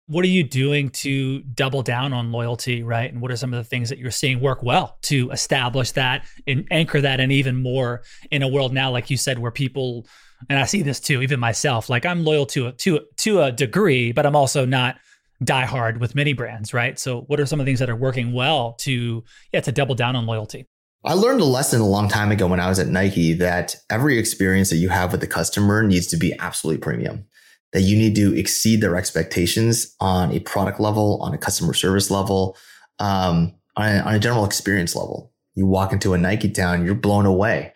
[0.08, 3.12] What are you doing to double down on loyalty, right?
[3.12, 6.24] And what are some of the things that you're seeing work well to establish that
[6.46, 10.06] and anchor that and even more in a world now, like you said, where people
[10.48, 11.90] and I see this too, even myself.
[11.90, 14.96] Like I'm loyal to a to to a degree, but I'm also not
[15.42, 16.98] die hard with many brands, right?
[16.98, 19.94] So what are some of the things that are working well to yeah, to double
[19.94, 20.66] down on loyalty?
[21.04, 24.18] I learned a lesson a long time ago when I was at Nike that every
[24.18, 27.26] experience that you have with the customer needs to be absolutely premium.
[27.72, 32.10] That you need to exceed their expectations on a product level, on a customer service
[32.10, 32.56] level,
[32.98, 35.32] um, on, a, on a general experience level.
[35.54, 37.72] You walk into a Nike town, you're blown away,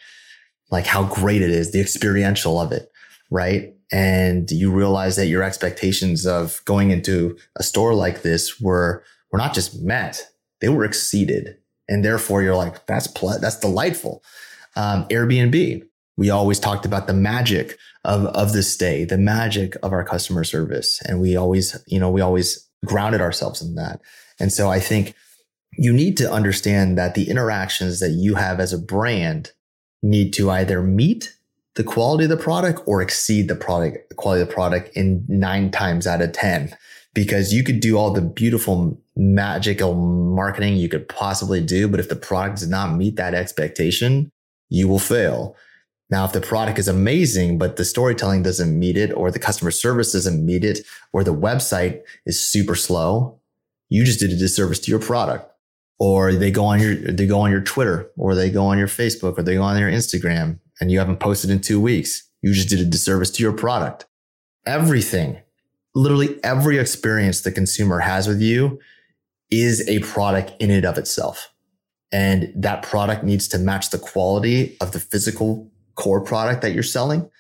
[0.70, 2.90] like how great it is, the experiential of it,
[3.30, 3.74] right?
[3.92, 9.38] And you realize that your expectations of going into a store like this were were
[9.38, 11.56] not just met they were exceeded.
[11.88, 14.22] And therefore you're like that's pl- that's delightful.
[14.76, 15.82] Um, airbnb
[16.16, 20.44] we always talked about the magic of of the stay the magic of our customer
[20.44, 21.00] service.
[21.04, 24.00] And we always you know we always grounded ourselves in that.
[24.38, 25.14] And so i think
[25.72, 29.52] you need to understand that the interactions that you have as a brand
[30.02, 31.36] need to either meet
[31.80, 35.24] the quality of the product or exceed the product the quality of the product in
[35.28, 36.76] nine times out of 10
[37.14, 41.88] because you could do all the beautiful magical marketing you could possibly do.
[41.88, 44.30] But if the product does not meet that expectation,
[44.68, 45.56] you will fail.
[46.10, 49.70] Now, if the product is amazing, but the storytelling doesn't meet it, or the customer
[49.70, 50.80] service doesn't meet it,
[51.14, 53.40] or the website is super slow,
[53.88, 55.50] you just did a disservice to your product.
[55.98, 58.86] Or they go on your, they go on your Twitter, or they go on your
[58.86, 62.28] Facebook, or they go on your Instagram, and you haven't posted in two weeks.
[62.42, 64.06] You just did a disservice to your product.
[64.66, 65.38] Everything,
[65.94, 68.80] literally every experience the consumer has with you
[69.50, 71.52] is a product in and of itself.
[72.12, 76.82] And that product needs to match the quality of the physical core product that you're
[76.82, 77.30] selling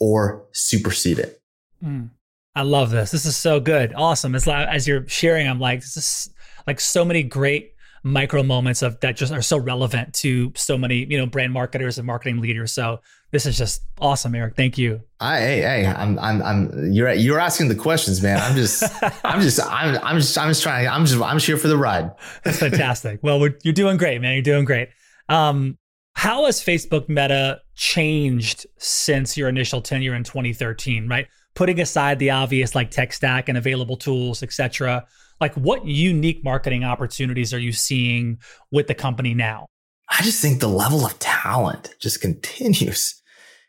[0.00, 1.40] or supersede it.
[1.84, 2.10] Mm.
[2.54, 3.12] I love this.
[3.12, 3.92] This is so good.
[3.94, 4.34] Awesome.
[4.34, 6.34] As, as you're sharing, I'm like, this is
[6.66, 7.72] like so many great
[8.02, 11.98] micro moments of that just are so relevant to so many you know brand marketers
[11.98, 12.72] and marketing leaders.
[12.72, 14.56] So this is just awesome eric.
[14.56, 15.02] Thank you.
[15.20, 18.38] I, hey hey i'm i'm i'm you're you're asking the questions man.
[18.40, 18.84] I'm just
[19.24, 21.76] i'm just i'm i'm just i'm just trying i'm just i'm just here for the
[21.76, 22.10] ride.
[22.44, 23.20] That's fantastic.
[23.22, 24.34] Well you're doing great man.
[24.34, 24.88] You're doing great.
[25.28, 25.78] Um
[26.18, 32.30] how has facebook meta changed since your initial tenure in 2013 right putting aside the
[32.30, 35.06] obvious like tech stack and available tools etc
[35.40, 38.38] like what unique marketing opportunities are you seeing
[38.70, 39.66] with the company now?
[40.10, 43.20] I just think the level of talent just continues,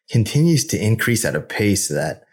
[0.09, 2.23] continues to increase at a pace that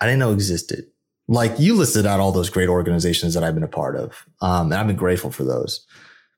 [0.00, 0.84] I didn't know existed.
[1.28, 4.26] Like you listed out all those great organizations that I've been a part of.
[4.40, 5.84] Um, and I've been grateful for those.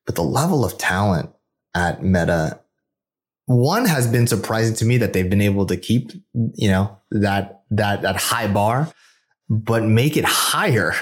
[0.06, 1.30] But the level of talent
[1.74, 2.60] at Meta,
[3.48, 6.12] one has been surprising to me that they've been able to keep,
[6.54, 8.92] you know, that, that, that high bar,
[9.48, 10.94] but make it higher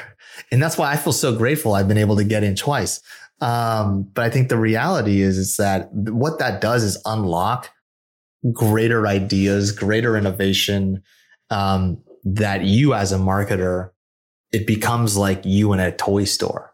[0.51, 3.01] and that's why I feel so grateful I've been able to get in twice.
[3.41, 7.71] Um, but I think the reality is, is that what that does is unlock
[8.53, 11.03] greater ideas, greater innovation,
[11.51, 13.91] um, that you as a marketer,
[14.53, 16.73] it becomes like you in a toy store.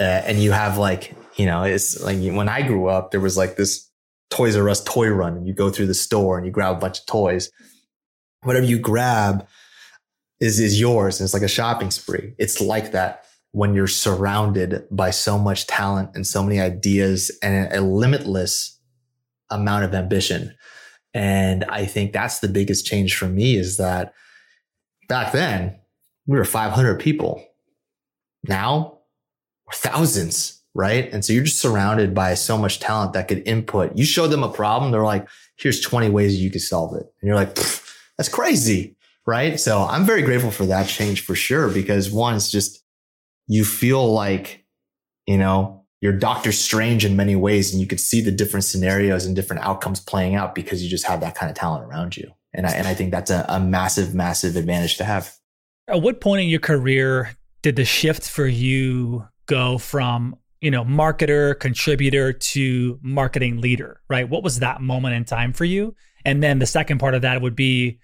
[0.00, 3.36] Uh, and you have like, you know, it's like when I grew up, there was
[3.36, 3.90] like this
[4.32, 6.80] Toys R Us toy run and you go through the store and you grab a
[6.80, 7.50] bunch of toys.
[8.42, 9.46] Whatever you grab,
[10.42, 12.34] is is yours and it's like a shopping spree.
[12.36, 17.72] It's like that when you're surrounded by so much talent and so many ideas and
[17.72, 18.76] a limitless
[19.50, 20.54] amount of ambition.
[21.14, 24.14] And i think that's the biggest change for me is that
[25.08, 25.78] back then
[26.26, 27.44] we were 500 people.
[28.42, 28.98] Now
[29.66, 33.96] we're thousands right and so you're just surrounded by so much talent that could input
[33.96, 37.28] you show them a problem they're like here's 20 ways you could solve it and
[37.28, 37.54] you're like
[38.16, 39.58] that's crazy Right.
[39.60, 42.82] So I'm very grateful for that change for sure, because one, it's just,
[43.46, 44.64] you feel like,
[45.26, 49.24] you know, you're Doctor Strange in many ways and you could see the different scenarios
[49.24, 52.32] and different outcomes playing out because you just have that kind of talent around you.
[52.52, 55.32] And I, and I think that's a, a massive, massive advantage to have.
[55.86, 60.84] At what point in your career did the shift for you go from you know
[60.84, 64.28] marketer contributor to marketing leader right?
[64.28, 65.94] What was that moment in time for you?
[66.24, 67.98] And then the second part of that would be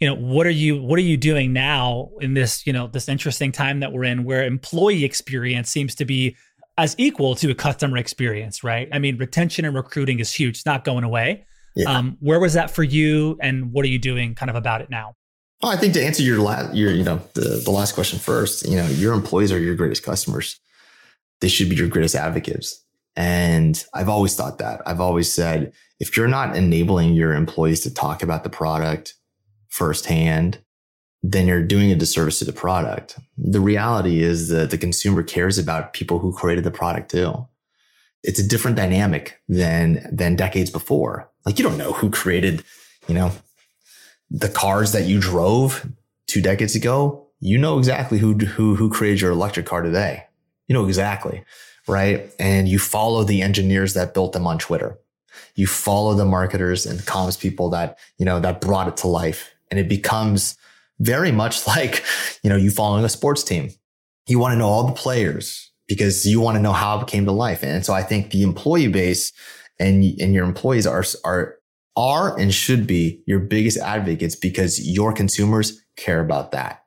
[0.00, 3.08] you know what are you what are you doing now in this you know this
[3.08, 6.36] interesting time that we're in where employee experience seems to be
[6.76, 8.88] as equal to a customer experience right?
[8.92, 10.56] I mean retention and recruiting is huge.
[10.56, 11.46] It's not going away.
[11.74, 11.90] Yeah.
[11.90, 14.90] um, where was that for you and what are you doing kind of about it
[14.90, 15.14] now?
[15.62, 18.68] Well, I think to answer your last, your, you know, the, the last question first,
[18.68, 20.58] you know, your employees are your greatest customers.
[21.42, 22.82] They should be your greatest advocates.
[23.16, 24.80] And I've always thought that.
[24.86, 29.14] I've always said, if you're not enabling your employees to talk about the product
[29.68, 30.58] firsthand,
[31.22, 33.18] then you're doing a disservice to the product.
[33.36, 37.46] The reality is that the consumer cares about people who created the product too.
[38.22, 41.28] It's a different dynamic than, than decades before.
[41.44, 42.62] Like you don't know who created,
[43.08, 43.32] you know,
[44.30, 45.90] the cars that you drove
[46.28, 47.28] two decades ago.
[47.40, 50.24] You know exactly who, who, who created your electric car today.
[50.68, 51.44] You know exactly.
[51.88, 52.32] Right.
[52.38, 54.98] And you follow the engineers that built them on Twitter.
[55.54, 59.50] You follow the marketers and comms people that, you know, that brought it to life.
[59.70, 60.56] And it becomes
[61.00, 62.04] very much like,
[62.42, 63.70] you know, you following a sports team.
[64.28, 67.24] You want to know all the players because you want to know how it came
[67.24, 67.62] to life.
[67.62, 69.32] And so I think the employee base
[69.80, 71.56] and, and your employees are, are,
[71.96, 76.84] are and should be your biggest advocates because your consumers care about that.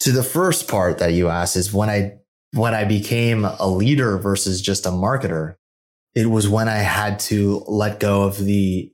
[0.00, 2.19] To the first part that you asked is when I,
[2.52, 5.56] when I became a leader versus just a marketer,
[6.14, 8.92] it was when I had to let go of the,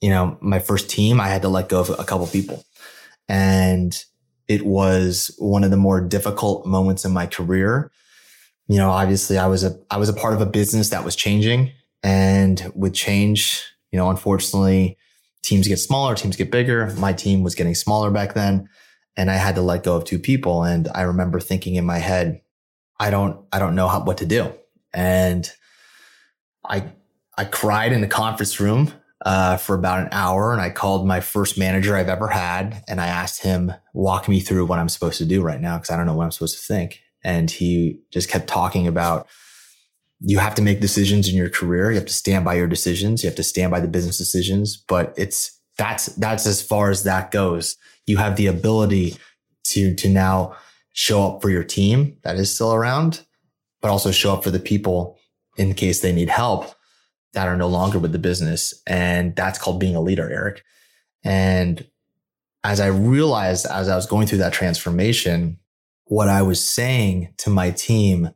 [0.00, 1.20] you know, my first team.
[1.20, 2.64] I had to let go of a couple people
[3.28, 4.04] and
[4.48, 7.90] it was one of the more difficult moments in my career.
[8.68, 11.14] You know, obviously I was a, I was a part of a business that was
[11.14, 14.98] changing and with change, you know, unfortunately
[15.42, 16.92] teams get smaller, teams get bigger.
[16.98, 18.68] My team was getting smaller back then
[19.16, 20.64] and I had to let go of two people.
[20.64, 22.40] And I remember thinking in my head,
[22.98, 24.52] I don't, I don't know how, what to do.
[24.94, 25.50] And
[26.64, 26.92] I,
[27.36, 28.92] I cried in the conference room
[29.24, 33.00] uh, for about an hour and I called my first manager I've ever had and
[33.00, 35.96] I asked him, walk me through what I'm supposed to do right now because I
[35.96, 37.00] don't know what I'm supposed to think.
[37.24, 39.26] And he just kept talking about
[40.20, 41.90] you have to make decisions in your career.
[41.90, 43.22] You have to stand by your decisions.
[43.22, 47.02] You have to stand by the business decisions, but it's that's that's as far as
[47.02, 47.76] that goes.
[48.06, 49.16] You have the ability
[49.64, 50.56] to to now
[50.96, 53.20] show up for your team that is still around,
[53.82, 55.18] but also show up for the people
[55.58, 56.74] in case they need help
[57.34, 58.82] that are no longer with the business.
[58.86, 60.64] And that's called being a leader, Eric.
[61.22, 61.86] And
[62.64, 65.58] as I realized as I was going through that transformation,
[66.06, 68.30] what I was saying to my team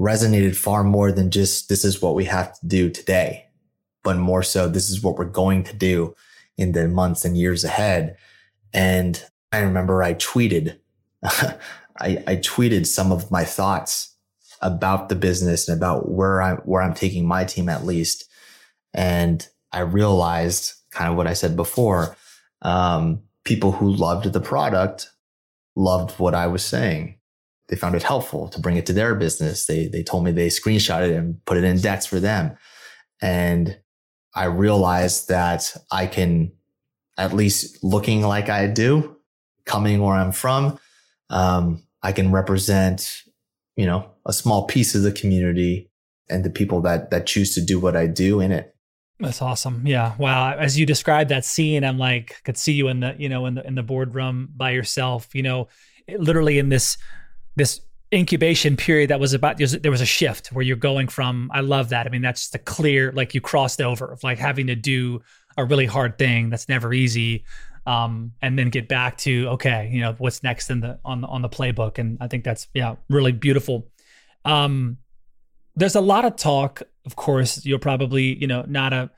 [0.00, 3.46] resonated far more than just this is what we have to do today,
[4.04, 6.14] but more so this is what we're going to do
[6.56, 8.16] in the months and years ahead.
[8.72, 10.78] And I remember I tweeted,
[12.00, 14.14] I, I tweeted some of my thoughts
[14.62, 18.24] about the business and about where I where I'm taking my team at least.
[18.94, 22.16] And I realized kind of what I said before.
[22.62, 25.10] Um, people who loved the product
[25.76, 27.18] loved what I was saying.
[27.68, 29.66] They found it helpful to bring it to their business.
[29.66, 32.56] They, they told me they screenshot it and put it in decks for them.
[33.20, 33.78] And
[34.34, 36.52] I realized that I can,
[37.18, 39.16] at least looking like I do,
[39.64, 40.78] coming where I'm from,
[41.30, 43.22] um, I can represent,
[43.74, 45.90] you know, a small piece of the community
[46.30, 48.76] and the people that, that choose to do what I do in it.
[49.18, 49.84] That's awesome.
[49.84, 50.14] Yeah.
[50.16, 50.52] Wow.
[50.52, 53.54] As you described that scene, I'm like, could see you in the, you know, in
[53.54, 55.34] the in the boardroom by yourself.
[55.34, 55.68] You know,
[56.16, 56.96] literally in this
[57.56, 57.80] this
[58.14, 61.50] incubation period that was about there was a shift where you're going from.
[61.52, 62.06] I love that.
[62.06, 65.22] I mean, that's the clear like you crossed over of like having to do
[65.56, 67.44] a really hard thing that's never easy,
[67.86, 71.28] um, and then get back to okay, you know, what's next in the on the
[71.28, 71.98] on the playbook.
[71.98, 73.88] And I think that's yeah, really beautiful.
[74.44, 74.98] Um,
[75.76, 79.10] there's a lot of talk of course you're probably you know not a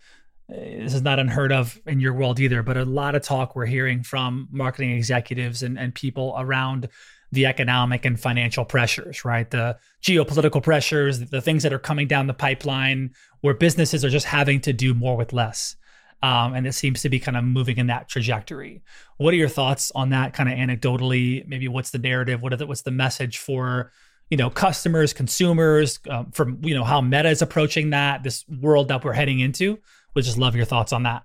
[0.48, 3.66] this is not unheard of in your world either but a lot of talk we're
[3.66, 6.88] hearing from marketing executives and, and people around
[7.32, 12.26] the economic and financial pressures right the geopolitical pressures the things that are coming down
[12.26, 13.10] the pipeline
[13.40, 15.76] where businesses are just having to do more with less
[16.22, 18.82] um, and it seems to be kind of moving in that trajectory.
[19.18, 20.32] What are your thoughts on that?
[20.32, 22.42] Kind of anecdotally, maybe what's the narrative?
[22.42, 23.92] What the, what's the message for
[24.30, 28.88] you know customers consumers um, from you know how meta is approaching that this world
[28.88, 29.78] that we're heading into
[30.14, 31.22] would just love your thoughts on that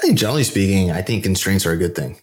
[0.00, 2.18] i think generally speaking i think constraints are a good thing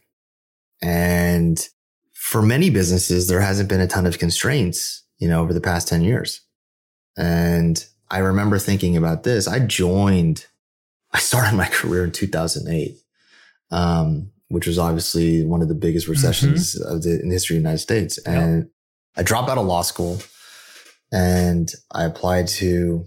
[0.82, 1.69] and
[2.13, 5.88] for many businesses there hasn't been a ton of constraints you know over the past
[5.88, 6.41] 10 years
[7.17, 10.47] and i remember thinking about this i joined
[11.14, 12.97] i started my career in 2008
[13.72, 16.95] um, which was obviously one of the biggest recessions mm-hmm.
[16.95, 18.70] of the in the history of the united states and
[19.16, 20.20] I dropped out of law school
[21.11, 23.05] and I applied to,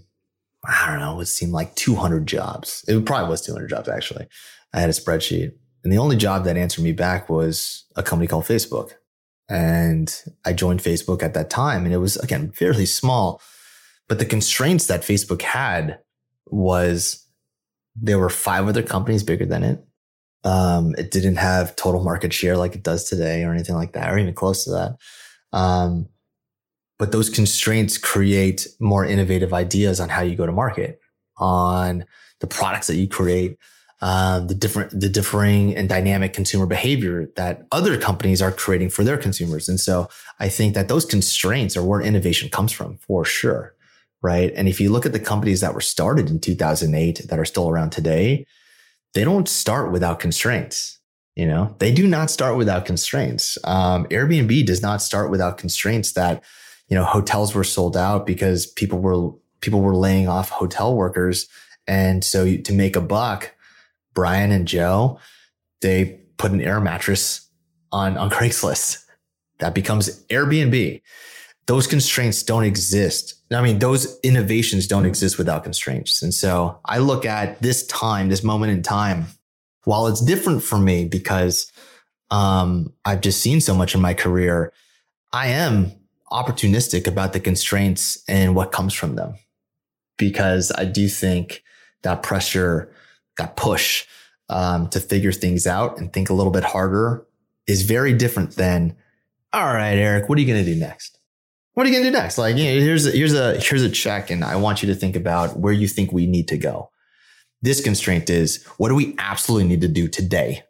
[0.65, 2.85] I don't know, it seemed like 200 jobs.
[2.87, 4.27] It probably was 200 jobs actually.
[4.73, 5.51] I had a spreadsheet
[5.83, 8.93] and the only job that answered me back was a company called Facebook.
[9.49, 10.13] And
[10.45, 13.41] I joined Facebook at that time and it was again, fairly small,
[14.07, 15.99] but the constraints that Facebook had
[16.45, 17.25] was
[18.01, 19.83] there were five other companies bigger than it.
[20.43, 24.11] Um, it didn't have total market share like it does today or anything like that,
[24.11, 24.97] or even close to that.
[25.51, 26.07] Um,
[26.99, 30.99] but those constraints create more innovative ideas on how you go to market,
[31.37, 32.05] on
[32.39, 33.57] the products that you create,
[34.01, 39.03] um, the different, the differing and dynamic consumer behavior that other companies are creating for
[39.03, 39.67] their consumers.
[39.67, 40.07] And so
[40.39, 43.73] I think that those constraints are where innovation comes from for sure.
[44.21, 44.51] Right.
[44.55, 47.69] And if you look at the companies that were started in 2008 that are still
[47.69, 48.45] around today,
[49.13, 50.99] they don't start without constraints.
[51.35, 53.59] You know, they do not start without constraints.
[53.63, 56.43] Um, Airbnb does not start without constraints that,
[56.87, 61.47] you know, hotels were sold out because people were, people were laying off hotel workers.
[61.85, 63.53] And so to make a buck,
[64.15, 65.19] Brian and Joe,
[65.81, 67.47] they put an air mattress
[67.91, 69.03] on, on Craigslist.
[69.59, 71.01] That becomes Airbnb.
[71.67, 73.35] Those constraints don't exist.
[73.51, 76.21] I mean, those innovations don't exist without constraints.
[76.21, 79.27] And so I look at this time, this moment in time,
[79.83, 81.71] while it's different for me because
[82.31, 84.73] um, I've just seen so much in my career,
[85.31, 85.91] I am
[86.31, 89.35] opportunistic about the constraints and what comes from them
[90.17, 91.63] because I do think
[92.03, 92.93] that pressure
[93.37, 94.05] that push
[94.49, 97.25] um, to figure things out and think a little bit harder
[97.67, 98.95] is very different than,
[99.53, 101.16] all right, Eric, what are you going to do next?
[101.77, 102.39] What are you going to do next?
[102.39, 104.31] Like, you know, here's a, here's a, here's a check.
[104.31, 106.89] And I want you to think about where you think we need to go.
[107.61, 110.63] This constraint is what do we absolutely need to do today?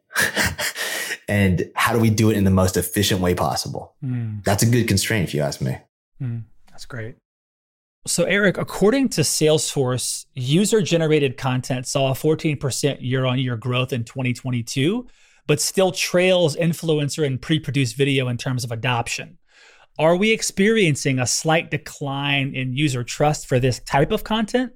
[1.30, 3.96] and how do we do it in the most efficient way possible?
[4.04, 4.44] Mm.
[4.44, 5.78] That's a good constraint, if you ask me.
[6.22, 7.16] Mm, that's great.
[8.06, 13.94] So, Eric, according to Salesforce, user generated content saw a 14% year on year growth
[13.94, 15.08] in 2022,
[15.48, 19.37] but still trails influencer and pre produced video in terms of adoption.
[20.00, 24.72] Are we experiencing a slight decline in user trust for this type of content?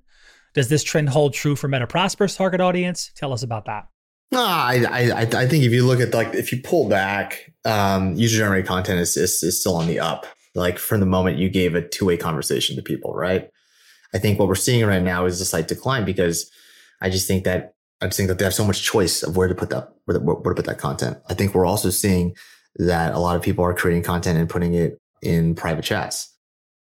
[0.53, 3.11] Does this trend hold true for MetaProsper's target audience?
[3.15, 3.85] Tell us about that.
[4.31, 8.15] No, I, I, I think if you look at like if you pull back, um,
[8.15, 11.49] user generated content is, is, is still on the up like from the moment you
[11.49, 13.49] gave a two way conversation to people, right?
[14.13, 16.49] I think what we're seeing right now is a slight decline because
[17.01, 19.47] I just think that I just think that they have so much choice of where
[19.47, 21.17] to put that where to put that content.
[21.29, 22.35] I think we're also seeing
[22.75, 26.35] that a lot of people are creating content and putting it in private chats.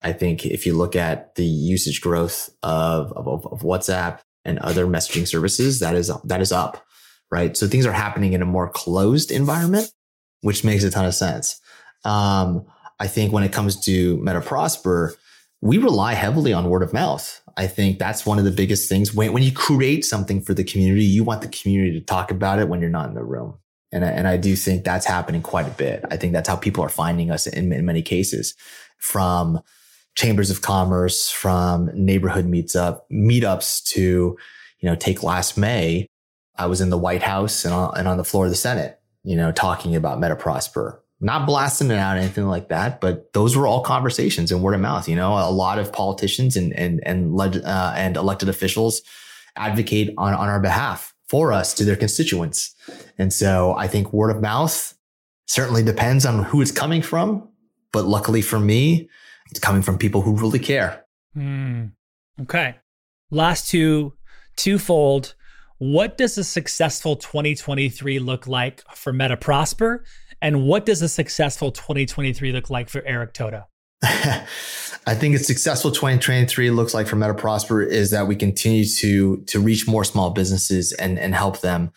[0.01, 4.85] I think if you look at the usage growth of, of, of WhatsApp and other
[4.85, 6.85] messaging services, that is that is up,
[7.31, 7.57] right?
[7.57, 9.91] So things are happening in a more closed environment,
[10.41, 11.59] which makes a ton of sense.
[12.05, 12.65] Um,
[12.99, 15.15] I think when it comes to Meta Prosper,
[15.61, 17.41] we rely heavily on word of mouth.
[17.57, 19.13] I think that's one of the biggest things.
[19.13, 22.59] When, when you create something for the community, you want the community to talk about
[22.59, 23.57] it when you're not in the room.
[23.91, 26.03] And I, and I do think that's happening quite a bit.
[26.11, 28.53] I think that's how people are finding us in, in many cases
[28.97, 29.61] from
[30.15, 34.37] chambers of commerce, from neighborhood meets up, meetups to,
[34.79, 36.07] you know, take last May.
[36.55, 38.99] I was in the White House and on, and on the floor of the Senate,
[39.23, 43.65] you know, talking about MetaProsper not blasting it out anything like that, but those were
[43.65, 45.09] all conversations and word of mouth.
[45.09, 49.01] You know, a lot of politicians and and and led, uh, and elected officials
[49.55, 52.75] advocate on on our behalf for us to their constituents,
[53.17, 54.93] and so I think word of mouth
[55.45, 57.49] certainly depends on who it's coming from,
[57.91, 59.09] but luckily for me,
[59.49, 61.05] it's coming from people who really care.
[61.35, 61.91] Mm,
[62.41, 62.75] okay,
[63.31, 64.13] last two
[64.55, 65.35] twofold.
[65.79, 70.03] What does a successful 2023 look like for Meta Prosper?
[70.41, 73.67] And what does a successful 2023 look like for Eric Toda?
[75.07, 79.59] I think a successful 2023 looks like for MetaProsper is that we continue to to
[79.59, 81.91] reach more small businesses and and help them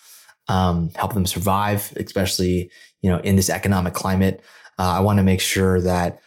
[0.49, 2.71] um, help them survive, especially
[3.03, 4.43] you know in this economic climate.
[4.79, 6.21] Uh, I want to make sure that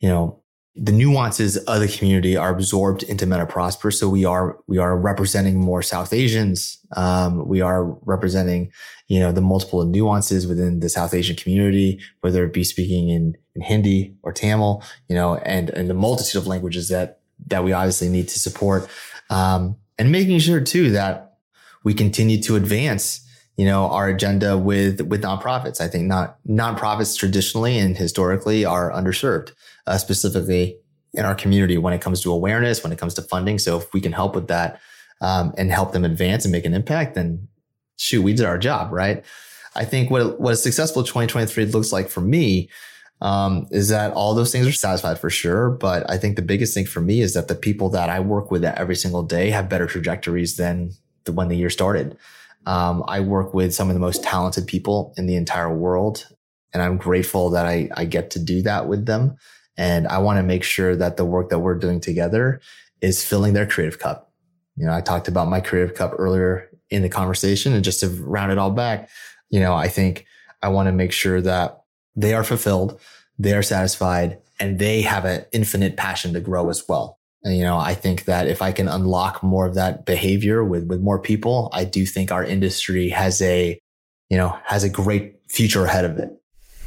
[0.00, 0.39] you know
[0.76, 3.92] the nuances of the community are absorbed into MetaProsper.
[3.92, 6.78] So we are we are representing more South Asians.
[6.96, 8.70] Um, we are representing
[9.08, 13.36] you know the multiple nuances within the South Asian community, whether it be speaking in,
[13.54, 17.72] in Hindi or Tamil, you know, and and the multitude of languages that that we
[17.72, 18.88] obviously need to support,
[19.28, 21.34] um, and making sure too that
[21.82, 23.26] we continue to advance
[23.60, 25.82] you know, our agenda with, with nonprofits.
[25.82, 29.52] I think not nonprofits traditionally and historically are underserved,
[29.90, 30.78] uh, specifically
[31.12, 33.58] in our community when it comes to awareness, when it comes to funding.
[33.58, 34.80] So if we can help with that,
[35.20, 37.48] um, and help them advance and make an impact, then
[37.98, 39.24] shoot, we did our job, right?
[39.74, 42.70] I think what, what a successful 2023 looks like for me,
[43.20, 45.70] um, is that all those things are satisfied for sure.
[45.70, 48.50] But I think the biggest thing for me is that the people that I work
[48.50, 50.92] with every single day have better trajectories than
[51.24, 52.16] the, when the year started.
[52.66, 56.26] Um, I work with some of the most talented people in the entire world,
[56.72, 59.36] and I'm grateful that I, I get to do that with them.
[59.76, 62.60] And I want to make sure that the work that we're doing together
[63.00, 64.32] is filling their creative cup.
[64.76, 68.08] You know, I talked about my creative cup earlier in the conversation, and just to
[68.08, 69.08] round it all back,
[69.48, 70.26] you know, I think
[70.62, 71.82] I want to make sure that
[72.16, 73.00] they are fulfilled,
[73.38, 77.18] they're satisfied, and they have an infinite passion to grow as well.
[77.42, 80.84] And, you know, I think that if I can unlock more of that behavior with,
[80.88, 83.80] with more people, I do think our industry has a,
[84.28, 86.30] you know, has a great future ahead of it.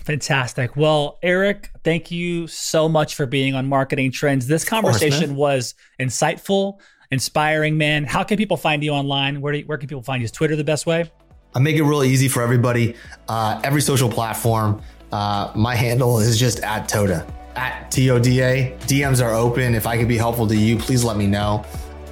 [0.05, 0.75] Fantastic.
[0.75, 4.47] Well, Eric, thank you so much for being on Marketing Trends.
[4.47, 6.79] This conversation course, was insightful,
[7.11, 8.03] inspiring, man.
[8.03, 9.39] How can people find you online?
[9.39, 10.25] Where, you, where can people find you?
[10.25, 11.09] Is Twitter the best way?
[11.55, 12.95] I make it real easy for everybody.
[13.27, 14.81] Uh, every social platform.
[15.11, 17.25] Uh, my handle is just at Toda,
[17.55, 18.75] at T O D A.
[18.81, 19.75] DMs are open.
[19.75, 21.63] If I could be helpful to you, please let me know.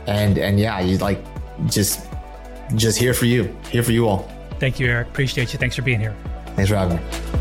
[0.05, 1.23] And and yeah, you like
[1.65, 2.07] just
[2.75, 4.29] just here for you, here for you all.
[4.59, 5.07] Thank you, Eric.
[5.07, 5.57] Appreciate you.
[5.57, 6.15] Thanks for being here.
[6.55, 7.40] Thanks for having me.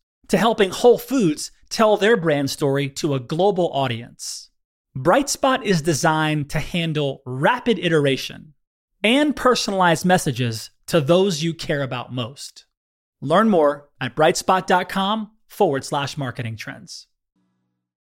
[0.31, 4.49] to helping Whole Foods tell their brand story to a global audience.
[4.97, 8.53] Brightspot is designed to handle rapid iteration
[9.03, 12.65] and personalized messages to those you care about most.
[13.19, 17.07] Learn more at brightspot.com forward slash marketing trends.